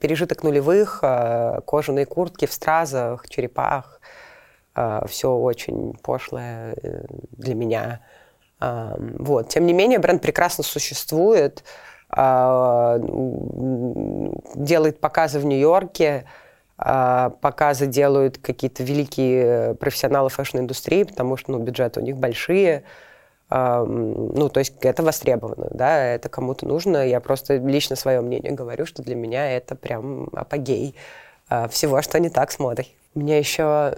пережиток 0.00 0.42
нулевых, 0.42 1.00
э, 1.02 1.60
кожаные 1.66 2.06
куртки 2.06 2.46
в 2.46 2.52
стразах, 2.52 3.28
черепах, 3.28 4.00
э, 4.74 5.00
все 5.08 5.30
очень 5.30 5.94
пошлое 6.02 6.74
для 7.32 7.54
меня. 7.54 8.00
Вот. 8.60 9.50
Тем 9.50 9.66
не 9.66 9.74
менее, 9.74 9.98
бренд 9.98 10.22
прекрасно 10.22 10.64
существует, 10.64 11.64
делает 14.56 15.00
показы 15.00 15.40
в 15.40 15.44
Нью-Йорке, 15.44 16.24
а, 16.76 17.30
показы 17.30 17.86
делают 17.86 18.38
какие-то 18.38 18.82
великие 18.82 19.74
профессионалы 19.74 20.28
фэшн-индустрии, 20.28 21.04
потому 21.04 21.36
что 21.36 21.52
ну, 21.52 21.58
бюджеты 21.58 22.00
у 22.00 22.02
них 22.02 22.16
большие. 22.16 22.82
А, 23.48 23.84
ну, 23.84 24.48
то 24.48 24.58
есть 24.58 24.74
это 24.80 25.02
востребовано, 25.02 25.68
да, 25.70 26.04
это 26.04 26.28
кому-то 26.28 26.66
нужно. 26.66 27.06
Я 27.06 27.20
просто 27.20 27.56
лично 27.56 27.94
свое 27.94 28.20
мнение 28.20 28.52
говорю, 28.52 28.86
что 28.86 29.02
для 29.02 29.14
меня 29.14 29.56
это 29.56 29.76
прям 29.76 30.28
апогей 30.32 30.96
а, 31.48 31.68
всего, 31.68 32.02
что 32.02 32.18
не 32.18 32.30
так 32.30 32.50
с 32.50 32.58
модой. 32.58 32.96
Меня 33.14 33.38
еще, 33.38 33.94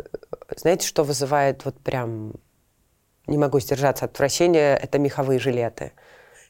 знаете, 0.55 0.87
что 0.87 1.03
вызывает 1.03 1.65
вот 1.65 1.77
прям, 1.79 2.35
не 3.27 3.39
могу 3.39 3.59
сдержаться 3.61 4.05
от 4.05 4.13
отвращения, 4.13 4.77
это 4.77 4.99
меховые 4.99 5.39
жилеты. 5.39 5.93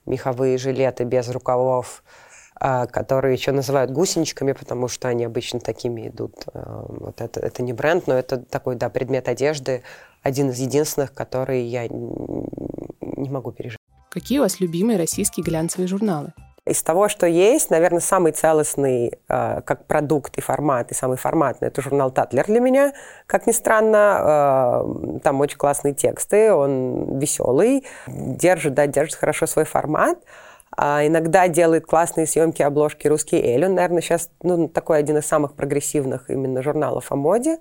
Меховые 0.06 0.56
жилеты 0.58 1.04
без 1.04 1.28
рукавов, 1.28 2.02
а, 2.58 2.86
которые 2.86 3.34
еще 3.34 3.52
называют 3.52 3.90
гусеничками, 3.90 4.52
потому 4.52 4.88
что 4.88 5.08
они 5.08 5.24
обычно 5.24 5.60
такими 5.60 6.08
идут. 6.08 6.34
А, 6.54 6.86
вот 6.88 7.20
это, 7.20 7.40
это 7.40 7.62
не 7.62 7.72
бренд, 7.72 8.06
но 8.06 8.14
это 8.14 8.38
такой, 8.38 8.76
да, 8.76 8.88
предмет 8.88 9.28
одежды, 9.28 9.82
один 10.22 10.50
из 10.50 10.58
единственных, 10.58 11.12
который 11.12 11.64
я 11.64 11.86
не 11.88 13.28
могу 13.28 13.52
пережить. 13.52 13.78
Какие 14.10 14.38
у 14.38 14.42
вас 14.42 14.60
любимые 14.60 14.98
российские 14.98 15.44
глянцевые 15.44 15.88
журналы? 15.88 16.32
Из 16.66 16.82
того, 16.82 17.08
что 17.08 17.28
есть, 17.28 17.70
наверное, 17.70 18.00
самый 18.00 18.32
целостный 18.32 19.20
э, 19.28 19.60
как 19.62 19.86
продукт 19.86 20.36
и 20.36 20.40
формат, 20.40 20.90
и 20.90 20.94
самый 20.94 21.16
форматный, 21.16 21.68
это 21.68 21.80
журнал 21.80 22.10
«Татлер» 22.10 22.44
для 22.46 22.58
меня. 22.58 22.92
Как 23.28 23.46
ни 23.46 23.52
странно, 23.52 24.82
э, 24.84 25.18
там 25.22 25.40
очень 25.40 25.58
классные 25.58 25.94
тексты, 25.94 26.52
он 26.52 27.20
веселый, 27.20 27.84
держит, 28.08 28.74
да, 28.74 28.88
держит 28.88 29.14
хорошо 29.14 29.46
свой 29.46 29.64
формат. 29.64 30.18
А 30.76 31.06
иногда 31.06 31.46
делает 31.46 31.86
классные 31.86 32.26
съемки 32.26 32.62
обложки 32.62 33.06
«Русский 33.06 33.40
Эль». 33.40 33.64
Он, 33.64 33.74
наверное, 33.76 34.02
сейчас 34.02 34.28
ну, 34.42 34.66
такой 34.66 34.98
один 34.98 35.18
из 35.18 35.26
самых 35.26 35.54
прогрессивных 35.54 36.28
именно 36.30 36.62
журналов 36.64 37.12
о 37.12 37.16
моде. 37.16 37.58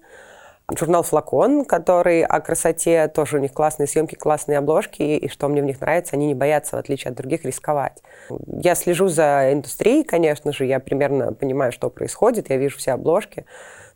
Журнал 0.74 1.04
«Флакон», 1.04 1.64
который 1.64 2.24
о 2.24 2.40
красоте, 2.40 3.08
тоже 3.08 3.38
у 3.38 3.40
них 3.40 3.54
классные 3.54 3.86
съемки, 3.88 4.16
классные 4.16 4.58
обложки, 4.58 5.04
и 5.04 5.30
что 5.30 5.48
мне 5.48 5.62
в 5.62 5.66
них 5.66 5.80
нравится, 5.80 6.16
они 6.16 6.26
не 6.26 6.34
боятся, 6.34 6.76
в 6.76 6.80
отличие 6.80 7.12
от 7.12 7.18
других, 7.18 7.46
рисковать. 7.46 8.02
Я 8.48 8.74
слежу 8.74 9.08
за 9.08 9.54
индустрией, 9.54 10.04
конечно 10.04 10.52
же, 10.52 10.66
я 10.66 10.80
примерно 10.80 11.34
понимаю, 11.34 11.72
что 11.72 11.90
происходит, 11.92 12.50
я 12.50 12.58
вижу 12.58 12.78
все 12.78 12.94
обложки, 12.94 13.46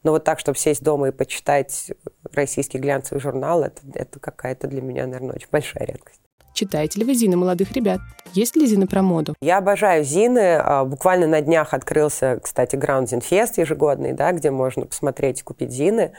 но 0.04 0.12
вот 0.12 0.24
так, 0.24 0.40
чтобы 0.40 0.58
сесть 0.58 0.84
дома 0.84 1.08
и 1.10 1.12
почитать 1.12 1.92
российский 2.34 2.78
глянцевый 2.78 3.20
журнал, 3.20 3.64
это, 3.64 3.82
это 3.96 4.20
какая-то 4.20 4.68
для 4.68 4.82
меня, 4.82 5.08
наверное, 5.08 5.36
очень 5.36 5.50
большая 5.52 5.86
редкость. 5.88 6.22
Читаете 6.54 7.00
ли 7.00 7.06
вы 7.06 7.14
Зины 7.14 7.38
молодых 7.38 7.72
ребят? 7.72 8.00
Есть 8.34 8.56
ли 8.56 8.66
Зины 8.66 8.86
про 8.86 9.02
моду? 9.02 9.34
Я 9.42 9.60
обожаю 9.60 10.04
Зины. 10.04 10.58
А, 10.58 10.84
буквально 10.84 11.26
на 11.26 11.42
днях 11.42 11.74
открылся, 11.74 12.40
кстати, 12.44 12.76
Ground 12.76 13.06
Zin 13.06 13.22
Fest 13.22 13.54
ежегодный, 13.58 14.14
да, 14.14 14.32
где 14.34 14.52
можно 14.52 14.86
посмотреть 14.86 15.40
и 15.40 15.44
купить 15.44 15.72
Зины. 15.72 16.12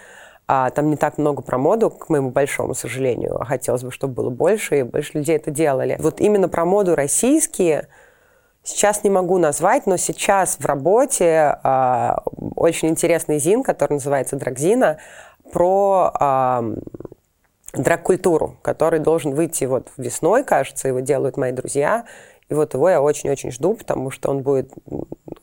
А, 0.52 0.70
там 0.70 0.90
не 0.90 0.96
так 0.96 1.16
много 1.16 1.42
про 1.42 1.58
моду, 1.58 1.90
к 1.90 2.08
моему 2.08 2.30
большому 2.30 2.74
сожалению. 2.74 3.38
Хотелось 3.46 3.84
бы, 3.84 3.92
чтобы 3.92 4.14
было 4.14 4.30
больше, 4.30 4.80
и 4.80 4.82
больше 4.82 5.18
людей 5.18 5.36
это 5.36 5.52
делали. 5.52 5.94
Вот 6.00 6.20
именно 6.20 6.48
про 6.48 6.64
моду 6.64 6.96
российские 6.96 7.86
сейчас 8.64 9.04
не 9.04 9.10
могу 9.10 9.38
назвать, 9.38 9.86
но 9.86 9.96
сейчас 9.96 10.56
в 10.58 10.66
работе 10.66 11.56
э, 11.62 12.10
очень 12.56 12.88
интересный 12.88 13.38
зин, 13.38 13.62
который 13.62 13.92
называется 13.92 14.34
Драгзина, 14.34 14.98
про 15.52 16.12
э, 16.18 16.74
драг-культуру, 17.74 18.56
который 18.62 18.98
должен 18.98 19.34
выйти 19.34 19.66
вот 19.66 19.86
весной, 19.96 20.42
кажется, 20.42 20.88
его 20.88 20.98
делают 20.98 21.36
мои 21.36 21.52
друзья. 21.52 22.06
И 22.48 22.54
вот 22.54 22.74
его 22.74 22.90
я 22.90 23.00
очень-очень 23.00 23.52
жду, 23.52 23.74
потому 23.74 24.10
что 24.10 24.30
он 24.30 24.42
будет 24.42 24.72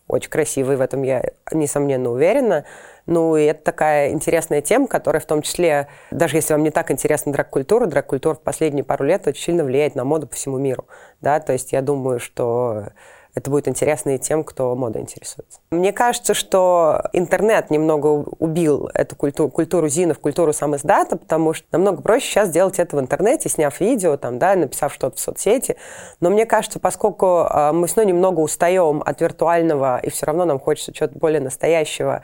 очень 0.10 0.30
красивый, 0.30 0.76
в 0.76 0.82
этом 0.82 1.04
я, 1.04 1.24
несомненно, 1.54 2.12
уверена. 2.12 2.66
Ну, 3.08 3.38
и 3.38 3.46
это 3.46 3.64
такая 3.64 4.12
интересная 4.12 4.62
тема, 4.62 4.88
которая 4.88 5.22
в 5.22 5.26
том 5.26 5.42
числе, 5.42 5.88
даже 6.12 6.36
если 6.36 6.54
вам 6.54 6.64
не 6.64 6.72
так 6.72 6.92
интересна 6.92 7.32
драг-культура, 7.32 7.86
драг-культура 7.86 8.36
в 8.36 8.42
последние 8.42 8.84
пару 8.84 9.06
лет 9.06 9.26
очень 9.28 9.44
сильно 9.44 9.64
влияет 9.64 9.96
на 9.96 10.04
моду 10.04 10.28
по 10.28 10.36
всему 10.36 10.58
миру. 10.58 10.86
Да? 11.22 11.40
То 11.40 11.54
есть 11.54 11.72
я 11.72 11.82
думаю, 11.82 12.20
что 12.20 12.88
это 13.38 13.52
будет 13.52 13.68
интересно 13.68 14.16
и 14.16 14.18
тем, 14.18 14.44
кто 14.44 14.76
модой 14.76 15.04
интересуется. 15.04 15.60
Мне 15.70 15.94
кажется, 15.94 16.34
что 16.34 17.04
интернет 17.14 17.70
немного 17.70 18.08
убил 18.40 18.90
эту 18.94 19.16
культуру, 19.16 19.50
культуру 19.52 19.88
зинов, 19.88 20.18
культуру 20.20 20.54
самоиздата, 20.54 21.18
потому 21.18 21.54
что 21.54 21.66
намного 21.72 22.02
проще 22.02 22.26
сейчас 22.26 22.50
делать 22.50 22.80
это 22.80 22.98
в 22.98 23.00
интернете, 23.00 23.48
сняв 23.48 23.80
видео, 23.80 24.18
там, 24.18 24.40
да, 24.40 24.56
написав 24.56 24.92
что-то 24.92 25.18
в 25.18 25.20
соцсети. 25.20 25.78
Но 26.20 26.32
мне 26.32 26.48
кажется, 26.48 26.80
поскольку 26.80 27.48
э, 27.48 27.72
мы 27.74 27.88
снова 27.88 28.08
немного 28.08 28.40
устаем 28.40 29.04
от 29.06 29.22
виртуального, 29.22 30.00
и 30.00 30.10
все 30.10 30.26
равно 30.26 30.46
нам 30.46 30.60
хочется 30.60 30.92
чего-то 30.92 31.18
более 31.20 31.40
настоящего, 31.40 32.16
а, 32.16 32.22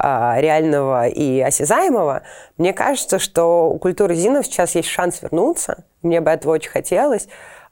реального 0.00 1.08
и 1.08 1.40
осязаемого, 1.40 2.22
мне 2.56 2.72
кажется, 2.72 3.18
что 3.18 3.70
у 3.70 3.78
культуры 3.78 4.14
зинов 4.14 4.46
сейчас 4.46 4.74
есть 4.74 4.88
шанс 4.88 5.22
вернуться. 5.22 5.84
Мне 6.02 6.20
бы 6.20 6.30
этого 6.30 6.52
очень 6.52 6.70
хотелось. 6.70 7.28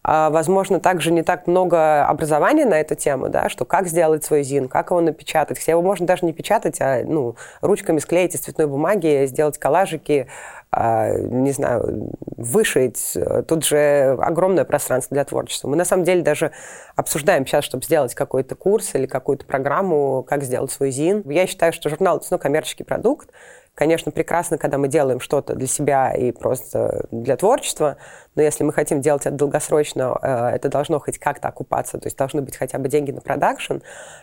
А, 0.09 0.30
возможно, 0.30 0.78
также 0.78 1.11
не 1.11 1.23
так 1.23 1.49
много 1.49 2.06
образования 2.06 2.64
на 2.64 2.80
эту 2.80 2.95
тему, 2.95 3.28
да, 3.28 3.49
что 3.49 3.64
как 3.64 3.88
сделать 3.88 4.23
свой 4.23 4.45
ЗИН, 4.45 4.68
как 4.68 4.90
его 4.90 5.00
напечатать. 5.00 5.59
Хотя 5.59 5.73
его 5.73 5.83
можно 5.83 6.06
даже 6.06 6.25
не 6.25 6.33
печатать, 6.33 6.80
а 6.80 7.02
ну, 7.04 7.35
ручками 7.61 7.99
склеить 7.99 8.35
из 8.37 8.40
цветной 8.40 8.68
бумаги, 8.68 9.26
сделать 9.26 9.59
коллажики, 9.59 10.28
а, 10.66 10.66
не 10.76 11.52
знаю, 11.52 12.12
вышить. 12.37 13.16
Тут 13.49 13.64
же 13.64 14.16
огромное 14.21 14.64
пространство 14.64 15.14
для 15.14 15.25
творчества. 15.25 15.68
Мы 15.68 15.76
на 15.76 15.85
самом 15.85 16.04
деле 16.04 16.23
даже 16.23 16.52
обсуждаем 16.95 17.47
сейчас, 17.47 17.64
чтобы 17.64 17.85
сделать 17.85 18.14
какой-то 18.14 18.54
курс 18.54 18.95
или 18.95 19.06
какую-то 19.06 19.47
программу, 19.47 20.23
как 20.23 20.42
сделать 20.42 20.71
свой 20.71 20.90
ЗИН. 20.90 21.23
Я 21.30 21.47
считаю, 21.47 21.73
что 21.73 21.88
журнал– 21.88 22.16
это 22.18 22.26
ну, 22.30 22.38
коммерческий 22.38 22.85
продукт, 22.85 23.30
Конечно, 23.76 24.11
прекрасно, 24.11 24.56
когда 24.56 24.78
мы 24.78 24.88
делаем 24.88 25.21
что-то 25.21 25.54
для 25.54 25.66
себя 25.66 26.11
и 26.11 26.33
просто 26.33 27.04
для 27.11 27.37
творчества, 27.37 27.99
но 28.35 28.40
если 28.40 28.64
мы 28.64 28.73
хотим 28.73 29.02
делать 29.02 29.26
это 29.26 29.37
долгосрочно, 29.37 30.18
э, 30.23 30.56
это 30.56 30.71
должно 30.71 30.99
хоть 30.99 31.18
как-то 31.18 31.49
окупаться, 31.49 31.99
то 31.99 32.06
есть 32.06 32.16
должны 32.16 32.40
быть 32.40 32.56
хотя 32.56 32.78
бы 32.78 32.88
деньги 32.88 33.11
на 33.11 33.21
продакшн. 33.21 33.76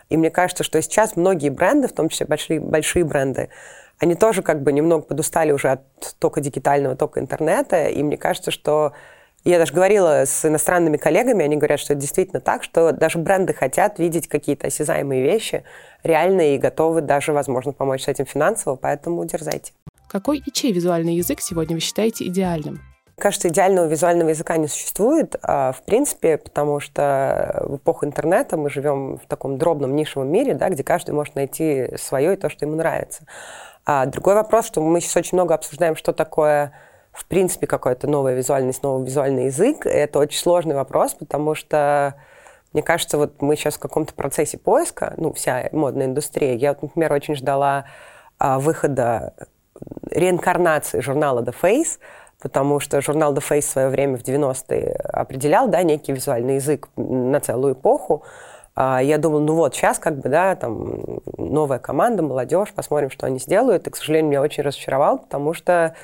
И 0.10 0.17
мне 0.17 0.31
кажется, 0.31 0.63
что 0.63 0.81
сейчас 0.81 1.15
многие 1.15 1.50
бренды, 1.50 1.88
в 1.88 1.93
том 1.93 2.10
числе 2.10 2.25
большие, 2.25 2.60
большие 2.60 3.05
бренды, 3.05 3.50
они 4.00 4.16
тоже 4.16 4.42
как 4.42 4.64
бы 4.64 4.72
немного 4.72 5.04
подустали 5.04 5.52
уже 5.52 5.70
от 5.70 5.82
только 6.20 6.42
дигитального, 6.42 6.96
только 6.96 7.20
интернета, 7.20 7.88
и 7.88 8.04
мне 8.04 8.18
кажется, 8.18 8.52
что 8.52 8.94
я 9.44 9.60
даже 9.60 9.74
говорила 9.74 10.26
с 10.26 10.46
иностранными 10.46 10.98
коллегами, 10.98 11.44
они 11.44 11.58
говорят, 11.58 11.80
что 11.80 11.94
это 11.94 12.02
действительно 12.02 12.40
так, 12.40 12.64
что 12.64 12.94
даже 12.94 13.20
бренды 13.20 13.54
хотят 13.54 14.00
видеть 14.00 14.28
какие-то 14.28 14.68
осязаемые 14.68 15.22
вещи, 15.22 15.64
реальные 16.04 16.56
и 16.56 16.58
готовы 16.60 17.02
даже, 17.02 17.34
возможно, 17.34 17.74
помочь 17.74 18.04
с 18.04 18.08
этим 18.08 18.26
финансово, 18.26 18.76
поэтому 18.76 19.26
дерзайте. 19.26 19.74
Какой 20.08 20.38
и 20.38 20.52
чей 20.52 20.72
визуальный 20.72 21.16
язык 21.16 21.42
сегодня 21.42 21.76
вы 21.76 21.82
считаете 21.82 22.26
идеальным? 22.26 22.80
Кажется, 23.18 23.50
идеального 23.50 23.86
визуального 23.86 24.30
языка 24.30 24.58
не 24.58 24.68
существует, 24.68 25.36
а, 25.44 25.72
в 25.72 25.84
принципе, 25.84 26.38
потому 26.38 26.80
что 26.80 27.64
в 27.68 27.76
эпоху 27.76 28.06
интернета 28.06 28.58
мы 28.58 28.70
живем 28.70 29.18
в 29.18 29.28
таком 29.28 29.58
дробном 29.58 29.96
нишевом 29.96 30.32
мире, 30.32 30.56
да, 30.56 30.70
где 30.70 30.84
каждый 30.84 31.12
может 31.12 31.36
найти 31.36 31.90
свое 31.98 32.34
и 32.34 32.38
то, 32.38 32.50
что 32.50 32.66
ему 32.66 32.76
нравится. 32.76 33.26
А 33.86 34.06
другой 34.06 34.36
вопрос, 34.36 34.66
что 34.66 34.82
мы 34.82 35.02
сейчас 35.02 35.18
очень 35.18 35.38
много 35.38 35.54
обсуждаем, 35.54 35.96
что 35.96 36.13
такое 36.13 36.74
в 37.13 37.28
принципе, 37.28 37.68
какая-то 37.68 38.08
новая 38.08 38.34
визуальность, 38.34 38.82
новый 38.82 39.06
визуальный 39.06 39.46
язык, 39.46 39.86
это 39.86 40.18
очень 40.18 40.40
сложный 40.40 40.74
вопрос, 40.74 41.13
потому 41.13 41.54
что 41.54 42.16
мне 42.74 42.82
кажется, 42.82 43.20
вот 43.20 43.40
мы 43.40 43.56
сейчас 43.56 43.75
в 43.75 43.80
каком-то 43.80 44.16
процессе 44.16 44.58
поиска, 44.58 45.13
ну, 45.18 45.32
вся 45.32 45.70
модная 45.72 46.08
индустрия. 46.08 46.56
Я, 46.56 46.70
вот, 46.74 46.82
например, 46.82 47.13
очень 47.13 47.36
ждала 47.36 47.86
а, 48.40 48.58
выхода 48.58 49.36
реинкарнации 50.10 51.00
журнала 51.00 51.42
The 51.42 51.54
Face, 51.62 52.00
потому 52.42 52.80
что 52.80 53.00
журнал 53.00 53.34
The 53.36 53.44
Face 53.48 53.62
в 53.62 53.70
свое 53.70 53.90
время 53.90 54.18
в 54.18 54.24
90-е 54.24 54.96
определял, 54.96 55.68
да, 55.68 55.84
некий 55.84 56.13
визуальный 56.13 56.56
язык 56.56 56.90
на 56.96 57.40
целую 57.40 57.75
эпоху. 57.75 58.24
А, 58.75 59.01
я 59.01 59.18
думала, 59.18 59.39
ну 59.42 59.56
вот, 59.56 59.75
сейчас 59.75 60.00
как 60.00 60.20
бы, 60.20 60.30
да, 60.30 60.56
там 60.56 61.22
новая 61.38 61.80
команда, 61.80 62.24
молодежь, 62.24 62.74
посмотрим, 62.74 63.10
что 63.10 63.27
они 63.27 63.39
сделают. 63.39 63.88
И, 63.88 63.89
к 63.89 63.96
сожалению, 63.96 64.30
меня 64.30 64.42
очень 64.42 64.63
разочаровал, 64.63 65.20
потому 65.20 65.53
что 65.53 65.96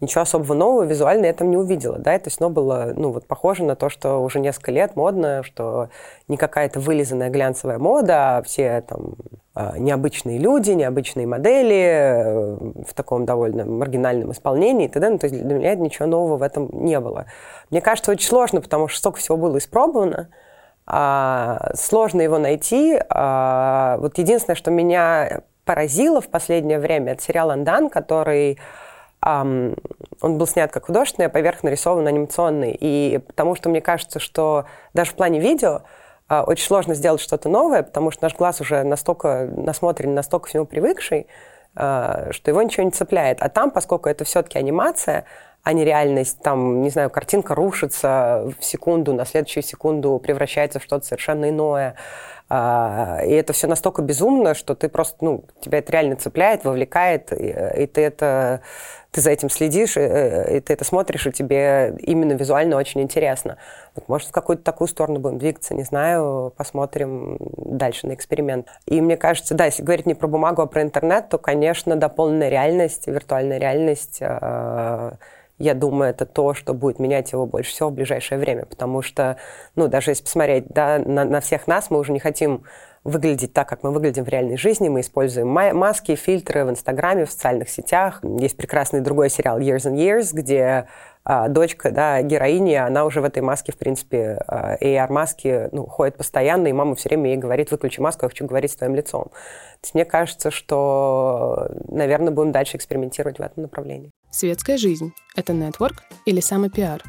ничего 0.00 0.22
особо 0.22 0.54
нового 0.54 0.84
визуально 0.84 1.26
я 1.26 1.32
там 1.32 1.50
не 1.50 1.56
увидела, 1.56 1.98
да, 1.98 2.12
это 2.14 2.30
снова 2.30 2.52
было, 2.52 2.92
ну, 2.96 3.10
вот 3.10 3.26
похоже 3.26 3.64
на 3.64 3.74
то, 3.74 3.88
что 3.88 4.22
уже 4.22 4.40
несколько 4.40 4.70
лет 4.70 4.96
модно, 4.96 5.42
что 5.42 5.88
не 6.28 6.36
какая-то 6.36 6.80
вылизанная 6.80 7.30
глянцевая 7.30 7.78
мода, 7.78 8.38
а 8.38 8.42
все 8.42 8.82
там 8.82 9.14
а, 9.54 9.78
необычные 9.78 10.38
люди, 10.38 10.72
необычные 10.72 11.26
модели 11.26 11.74
э, 11.74 12.56
в 12.86 12.92
таком 12.94 13.24
довольно 13.24 13.64
маргинальном 13.64 14.32
исполнении 14.32 14.86
и 14.86 14.88
т.д. 14.88 15.10
Ну, 15.10 15.18
то 15.18 15.26
есть 15.26 15.42
для 15.42 15.54
меня 15.54 15.74
ничего 15.76 16.06
нового 16.06 16.38
в 16.38 16.42
этом 16.42 16.68
не 16.72 16.98
было. 16.98 17.26
Мне 17.70 17.80
кажется, 17.80 18.10
очень 18.10 18.28
сложно, 18.28 18.60
потому 18.60 18.88
что 18.88 18.98
столько 18.98 19.18
всего 19.18 19.36
было 19.36 19.58
испробовано, 19.58 20.28
а, 20.86 21.70
сложно 21.74 22.20
его 22.20 22.38
найти. 22.38 22.98
А, 23.08 23.96
вот 23.98 24.18
единственное, 24.18 24.56
что 24.56 24.70
меня 24.70 25.42
поразило 25.64 26.20
в 26.20 26.28
последнее 26.28 26.78
время, 26.78 27.12
это 27.12 27.22
сериал 27.22 27.50
«Андан», 27.50 27.88
который 27.88 28.58
Um, 29.24 29.78
он 30.20 30.36
был 30.36 30.46
снят 30.46 30.70
как 30.70 30.84
художественный, 30.86 31.26
а 31.26 31.30
поверх 31.30 31.62
нарисован 31.62 32.06
анимационный. 32.06 32.76
И 32.78 33.20
потому 33.26 33.54
что 33.54 33.70
мне 33.70 33.80
кажется, 33.80 34.18
что 34.18 34.66
даже 34.92 35.12
в 35.12 35.14
плане 35.14 35.40
видео 35.40 35.80
uh, 36.28 36.44
очень 36.44 36.66
сложно 36.66 36.94
сделать 36.94 37.22
что-то 37.22 37.48
новое, 37.48 37.82
потому 37.82 38.10
что 38.10 38.24
наш 38.24 38.34
глаз 38.34 38.60
уже 38.60 38.82
настолько 38.82 39.48
насмотрен, 39.56 40.14
настолько 40.14 40.48
всему 40.48 40.66
привыкший, 40.66 41.26
uh, 41.74 42.32
что 42.32 42.50
его 42.50 42.60
ничего 42.60 42.84
не 42.84 42.90
цепляет. 42.90 43.40
А 43.40 43.48
там, 43.48 43.70
поскольку 43.70 44.10
это 44.10 44.24
все-таки 44.24 44.58
анимация, 44.58 45.24
а 45.64 45.72
не 45.72 45.84
реальность, 45.84 46.40
там, 46.42 46.82
не 46.82 46.90
знаю, 46.90 47.10
картинка 47.10 47.54
рушится 47.54 48.52
в 48.60 48.64
секунду, 48.64 49.14
на 49.14 49.24
следующую 49.24 49.62
секунду 49.62 50.18
превращается 50.18 50.78
в 50.78 50.82
что-то 50.82 51.06
совершенно 51.06 51.48
иное. 51.48 51.96
Uh, 52.50 53.26
и 53.26 53.32
это 53.32 53.54
все 53.54 53.66
настолько 53.66 54.02
безумно, 54.02 54.52
что 54.52 54.74
ты 54.74 54.90
просто, 54.90 55.24
ну, 55.24 55.44
тебя 55.60 55.78
это 55.78 55.90
реально 55.92 56.16
цепляет, 56.16 56.64
вовлекает, 56.64 57.32
и, 57.32 57.56
и 57.82 57.86
ты 57.86 58.02
это 58.02 58.60
ты 59.14 59.20
за 59.20 59.30
этим 59.30 59.48
следишь, 59.48 59.96
и, 59.96 60.00
и 60.00 60.60
ты 60.60 60.72
это 60.72 60.84
смотришь, 60.84 61.26
и 61.26 61.32
тебе 61.32 61.94
именно 62.00 62.32
визуально 62.32 62.76
очень 62.76 63.00
интересно. 63.00 63.56
Вот, 63.94 64.08
может, 64.08 64.28
в 64.28 64.32
какую-то 64.32 64.64
такую 64.64 64.88
сторону 64.88 65.20
будем 65.20 65.38
двигаться, 65.38 65.72
не 65.72 65.84
знаю, 65.84 66.52
посмотрим 66.56 67.38
дальше 67.40 68.08
на 68.08 68.14
эксперимент. 68.14 68.66
И 68.86 69.00
мне 69.00 69.16
кажется, 69.16 69.54
да, 69.54 69.66
если 69.66 69.84
говорить 69.84 70.06
не 70.06 70.14
про 70.14 70.26
бумагу, 70.26 70.62
а 70.62 70.66
про 70.66 70.82
интернет, 70.82 71.28
то, 71.28 71.38
конечно, 71.38 71.94
дополненная 71.94 72.48
реальность, 72.48 73.06
виртуальная 73.06 73.58
реальность 73.58 74.18
э, 74.20 75.12
я 75.58 75.74
думаю, 75.74 76.10
это 76.10 76.26
то, 76.26 76.54
что 76.54 76.74
будет 76.74 76.98
менять 76.98 77.32
его 77.32 77.46
больше 77.46 77.70
всего 77.70 77.90
в 77.90 77.92
ближайшее 77.92 78.38
время, 78.38 78.66
потому 78.66 79.02
что, 79.02 79.36
ну, 79.76 79.88
даже 79.88 80.10
если 80.10 80.24
посмотреть 80.24 80.68
да, 80.68 80.98
на, 80.98 81.24
на 81.24 81.40
всех 81.40 81.66
нас, 81.66 81.90
мы 81.90 81.98
уже 81.98 82.12
не 82.12 82.18
хотим 82.18 82.64
выглядеть 83.04 83.52
так, 83.52 83.68
как 83.68 83.82
мы 83.82 83.92
выглядим 83.92 84.24
в 84.24 84.28
реальной 84.28 84.56
жизни. 84.56 84.88
Мы 84.88 85.00
используем 85.00 85.48
маски, 85.48 86.14
фильтры 86.16 86.64
в 86.64 86.70
Инстаграме, 86.70 87.26
в 87.26 87.30
социальных 87.30 87.68
сетях. 87.68 88.20
Есть 88.22 88.56
прекрасный 88.56 89.00
другой 89.00 89.28
сериал 89.28 89.60
Years 89.60 89.90
and 89.90 89.96
Years, 89.96 90.30
где 90.32 90.86
а, 91.24 91.48
дочка, 91.48 91.90
да, 91.90 92.20
героини, 92.20 92.74
она 92.74 93.06
уже 93.06 93.22
в 93.22 93.24
этой 93.24 93.42
маске, 93.42 93.72
в 93.72 93.78
принципе, 93.78 94.38
а, 94.46 94.76
AR-маске 94.76 95.70
ну, 95.72 95.86
ходит 95.86 96.16
постоянно, 96.18 96.66
и 96.66 96.72
мама 96.72 96.94
все 96.96 97.08
время 97.08 97.30
ей 97.30 97.36
говорит, 97.38 97.70
выключи 97.70 98.00
маску, 98.00 98.26
я 98.26 98.28
хочу 98.28 98.46
говорить 98.46 98.72
с 98.72 98.76
твоим 98.76 98.94
лицом. 98.94 99.24
То 99.24 99.84
есть 99.84 99.94
мне 99.94 100.04
кажется, 100.04 100.50
что, 100.50 101.70
наверное, 101.88 102.30
будем 102.30 102.52
дальше 102.52 102.76
экспериментировать 102.76 103.38
в 103.38 103.42
этом 103.42 103.62
направлении. 103.62 104.10
Светская 104.30 104.76
жизнь— 104.76 105.12
это 105.36 105.54
нетворк 105.54 106.02
или 106.26 106.40
самый 106.40 106.68
пиар? 106.68 107.02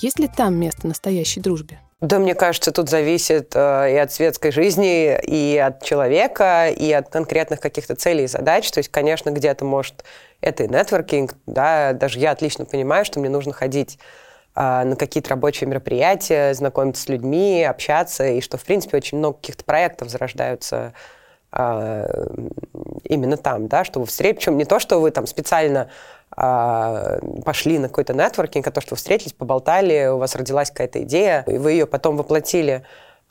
Есть 0.00 0.18
ли 0.18 0.28
там 0.28 0.54
место 0.54 0.86
настоящей 0.86 1.40
дружбе? 1.40 1.78
Да, 2.02 2.18
мне 2.18 2.34
кажется, 2.34 2.72
тут 2.72 2.88
зависит 2.90 3.52
э, 3.54 3.94
и 3.94 3.96
от 3.96 4.10
светской 4.10 4.50
жизни, 4.50 5.16
и 5.22 5.56
от 5.56 5.84
человека, 5.84 6.68
и 6.68 6.90
от 6.92 7.08
конкретных 7.08 7.60
каких-то 7.60 7.94
целей 7.94 8.24
и 8.24 8.26
задач. 8.26 8.68
То 8.72 8.78
есть, 8.78 8.90
конечно, 8.90 9.30
где-то, 9.30 9.64
может, 9.64 10.04
это 10.40 10.64
и 10.64 10.68
нетворкинг, 10.68 11.34
да, 11.46 11.92
даже 11.92 12.18
я 12.18 12.32
отлично 12.32 12.64
понимаю, 12.64 13.04
что 13.04 13.20
мне 13.20 13.28
нужно 13.28 13.52
ходить 13.52 14.00
э, 14.56 14.82
на 14.82 14.96
какие-то 14.96 15.30
рабочие 15.30 15.70
мероприятия, 15.70 16.54
знакомиться 16.54 17.04
с 17.04 17.08
людьми, 17.08 17.62
общаться, 17.62 18.26
и 18.26 18.40
что, 18.40 18.58
в 18.58 18.64
принципе, 18.64 18.96
очень 18.96 19.18
много 19.18 19.36
каких-то 19.36 19.64
проектов 19.64 20.08
зарождаются 20.08 20.94
э, 21.52 22.26
именно 23.04 23.36
там, 23.36 23.68
да, 23.68 23.84
что 23.84 24.00
вы 24.00 24.06
встретите, 24.06 24.38
причем 24.40 24.56
не 24.56 24.64
то, 24.64 24.80
что 24.80 25.00
вы 25.00 25.12
там 25.12 25.28
специально 25.28 25.88
пошли 26.34 27.78
на 27.78 27.88
какой-то 27.88 28.14
нетворкинг, 28.14 28.66
а 28.66 28.70
то, 28.70 28.80
что 28.80 28.94
вы 28.94 28.96
встретились, 28.96 29.32
поболтали, 29.32 30.08
у 30.08 30.18
вас 30.18 30.34
родилась 30.34 30.70
какая-то 30.70 31.02
идея, 31.02 31.44
и 31.46 31.58
вы 31.58 31.72
ее 31.72 31.86
потом 31.86 32.16
воплотили. 32.16 32.84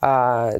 А 0.03 0.51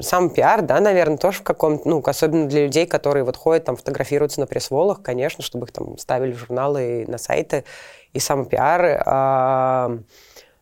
сам 0.00 0.30
пиар, 0.30 0.62
да, 0.62 0.80
наверное, 0.80 1.18
тоже 1.18 1.38
в 1.38 1.42
каком-то, 1.44 1.88
ну, 1.88 2.02
особенно 2.04 2.48
для 2.48 2.64
людей, 2.64 2.84
которые 2.84 3.22
вот 3.22 3.36
ходят, 3.36 3.64
там, 3.64 3.76
фотографируются 3.76 4.40
на 4.40 4.46
пресс-волах, 4.46 5.02
конечно, 5.02 5.44
чтобы 5.44 5.66
их 5.66 5.72
там 5.72 5.96
ставили 5.98 6.32
в 6.32 6.38
журналы 6.38 7.02
и 7.02 7.10
на 7.10 7.16
сайты, 7.16 7.64
и 8.12 8.18
сам 8.18 8.44
пиар. 8.44 9.02
А, 9.06 9.98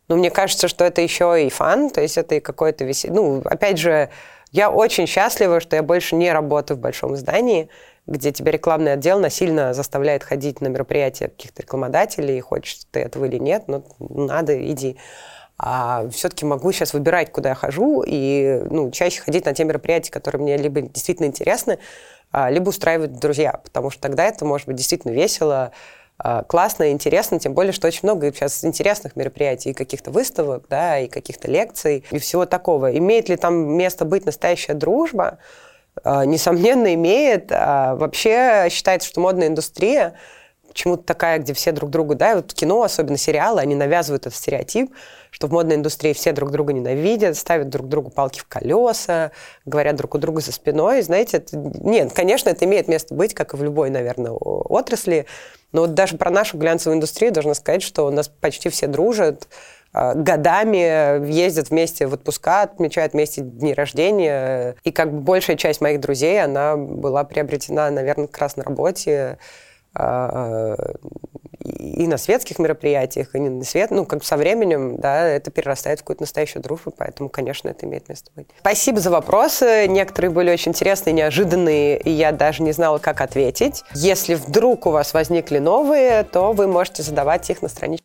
ну, 0.09 0.17
мне 0.17 0.31
кажется, 0.31 0.69
что 0.69 0.85
это 0.85 1.01
еще 1.01 1.47
и 1.47 1.49
фан, 1.49 1.89
то 1.89 2.03
есть 2.03 2.19
это 2.19 2.35
и 2.35 2.41
какой-то 2.41 2.85
веселье. 2.85 3.17
Ну, 3.17 3.43
опять 3.43 3.79
же, 3.79 4.11
я 4.53 4.71
очень 4.71 5.07
счастлива, 5.07 5.61
что 5.61 5.77
я 5.77 5.83
больше 5.83 6.15
не 6.15 6.31
работаю 6.31 6.77
в 6.77 6.81
большом 6.81 7.15
издании, 7.15 7.71
где 8.07 8.33
тебя 8.33 8.53
рекламный 8.53 8.93
отдел 8.93 9.19
насильно 9.19 9.75
заставляет 9.75 10.23
ходить 10.23 10.61
на 10.61 10.69
мероприятия 10.69 11.29
каких-то 11.29 11.63
рекламодателей, 11.63 12.41
хочешь 12.41 12.81
ты 12.91 13.01
этого 13.01 13.25
или 13.25 13.39
нет, 13.39 13.65
но 13.69 13.85
надо, 13.99 14.71
иди. 14.71 14.97
А 15.59 16.09
все-таки 16.11 16.45
могу 16.45 16.71
сейчас 16.73 16.93
выбирать, 16.93 17.33
куда 17.33 17.51
я 17.51 17.55
хожу, 17.55 18.05
и 18.07 18.63
ну, 18.71 18.91
чаще 18.91 19.23
ходить 19.23 19.47
на 19.47 19.55
те 19.55 19.65
мероприятия, 19.65 20.13
которые 20.13 20.43
мне 20.43 20.57
либо 20.57 20.83
действительно 20.83 21.27
интересны, 21.27 21.79
а, 22.31 22.51
либо 22.51 22.69
устраивают 22.69 23.19
друзья, 23.19 23.61
потому 23.65 23.91
что 23.91 24.03
тогда 24.03 24.25
это 24.25 24.45
может 24.45 24.67
быть 24.67 24.77
действительно 24.77 25.13
весело, 25.13 25.73
а, 26.19 26.43
классно, 26.45 26.93
интересно, 26.93 27.39
тем 27.39 27.55
более, 27.55 27.73
что 27.73 27.87
очень 27.87 28.01
много 28.03 28.33
сейчас 28.33 28.65
интересных 28.65 29.17
мероприятий, 29.17 29.71
и 29.71 29.75
каких-то 29.75 30.11
выставок, 30.11 30.67
да, 30.69 30.99
и 30.99 31.09
каких-то 31.09 31.51
лекций, 31.51 32.05
и 32.11 32.19
всего 32.19 32.47
такого. 32.47 32.97
Имеет 32.97 33.29
ли 33.29 33.37
там 33.37 33.55
место 33.77 34.05
быть 34.05 34.27
настоящая 34.27 34.75
дружба? 34.75 35.39
А, 36.05 36.25
несомненно, 36.25 36.95
имеет. 36.95 37.51
А, 37.51 37.95
вообще 37.97 38.69
считается, 38.71 39.09
что 39.09 39.21
модная 39.21 39.49
индустрия 39.49 40.15
почему-то 40.77 41.05
такая, 41.05 41.39
где 41.39 41.55
все 41.55 41.73
друг 41.73 41.89
другу, 41.89 42.15
да, 42.15 42.37
вот 42.37 42.53
кино, 42.53 42.83
особенно 42.83 43.17
сериалы, 43.17 43.63
они 43.63 43.75
навязывают 43.75 44.27
этот 44.27 44.39
стереотип, 44.39 44.95
что 45.31 45.47
в 45.47 45.51
модной 45.51 45.77
индустрии 45.77 46.13
все 46.13 46.33
друг 46.33 46.51
друга 46.51 46.75
ненавидят, 46.75 47.39
ставят 47.39 47.71
друг 47.71 47.89
другу 47.89 48.11
палки 48.11 48.41
в 48.41 48.47
колеса, 48.47 49.33
говорят 49.65 49.97
друг 49.97 50.15
у 50.17 50.19
друга 50.19 50.43
за 50.43 50.53
спиной. 50.53 51.01
Знаете, 51.01 51.39
это, 51.39 51.57
нет, 51.57 52.13
конечно, 52.13 52.51
это 52.51 52.67
имеет 52.67 52.89
место 52.89 53.15
быть, 53.15 53.33
как 53.33 53.55
и 53.55 53.57
в 53.57 53.63
любой, 53.63 53.89
наверное, 53.89 54.33
отрасли. 54.33 55.25
Но 55.73 55.83
вот 55.83 55.95
даже 55.95 56.19
про 56.19 56.31
нашу 56.31 56.59
глянцевую 56.59 56.97
индустрию 56.97 57.33
должна 57.33 57.55
сказать, 57.55 57.83
что 57.83 58.07
у 58.07 58.11
нас 58.11 58.29
почти 58.29 58.69
все 58.69 58.87
дружат, 58.87 59.49
годами 60.15 61.27
ездят 61.31 61.71
вместе 61.71 62.07
в 62.07 62.15
отпуска, 62.15 62.63
отмечают 62.63 63.13
вместе 63.13 63.43
дни 63.43 63.75
рождения. 63.75 64.77
И 64.85 64.93
как 64.93 65.13
бы 65.13 65.21
большая 65.21 65.57
часть 65.57 65.81
моих 65.81 66.01
друзей, 66.01 66.43
она 66.43 66.77
была 66.77 67.25
приобретена, 67.25 67.91
наверное, 67.91 68.27
как 68.27 68.39
раз 68.39 68.57
на 68.57 68.65
работе 68.65 69.39
а, 69.95 70.77
и 71.65 72.07
на 72.07 72.17
светских 72.17 72.59
мероприятиях, 72.59 73.35
и 73.35 73.41
не 73.41 73.49
на 73.49 73.65
свет. 73.65 73.91
Ну, 73.91 74.05
как 74.05 74.25
со 74.25 74.37
временем, 74.37 74.99
да, 74.99 75.27
это 75.27 75.51
перерастает 75.51 76.01
в 76.01 76.03
какую-то 76.03 76.23
настоящую 76.23 76.63
дружбу, 76.63 76.93
поэтому, 76.97 77.29
конечно, 77.29 77.69
это 77.69 77.87
имеет 77.87 78.09
место 78.09 78.31
быть. 78.37 78.47
Спасибо 78.61 79.01
за 79.01 79.11
вопросы. 79.11 79.87
Некоторые 79.89 80.31
были 80.31 80.51
очень 80.51 80.73
интересные, 80.73 81.13
неожиданные, 81.13 81.99
и 81.99 82.11
я 82.11 82.33
даже 82.33 82.63
не 82.63 82.73
знала, 82.73 82.99
как 82.99 83.21
ответить. 83.21 83.85
Если 83.95 84.35
вдруг 84.35 84.87
у 84.87 84.91
вас 84.91 85.15
возникли 85.15 85.59
новые, 85.59 86.25
то 86.25 86.53
вы 86.53 86.67
можете 86.67 87.03
задавать 87.03 87.49
их 87.51 87.63
на 87.63 87.69
страничке. 87.69 88.05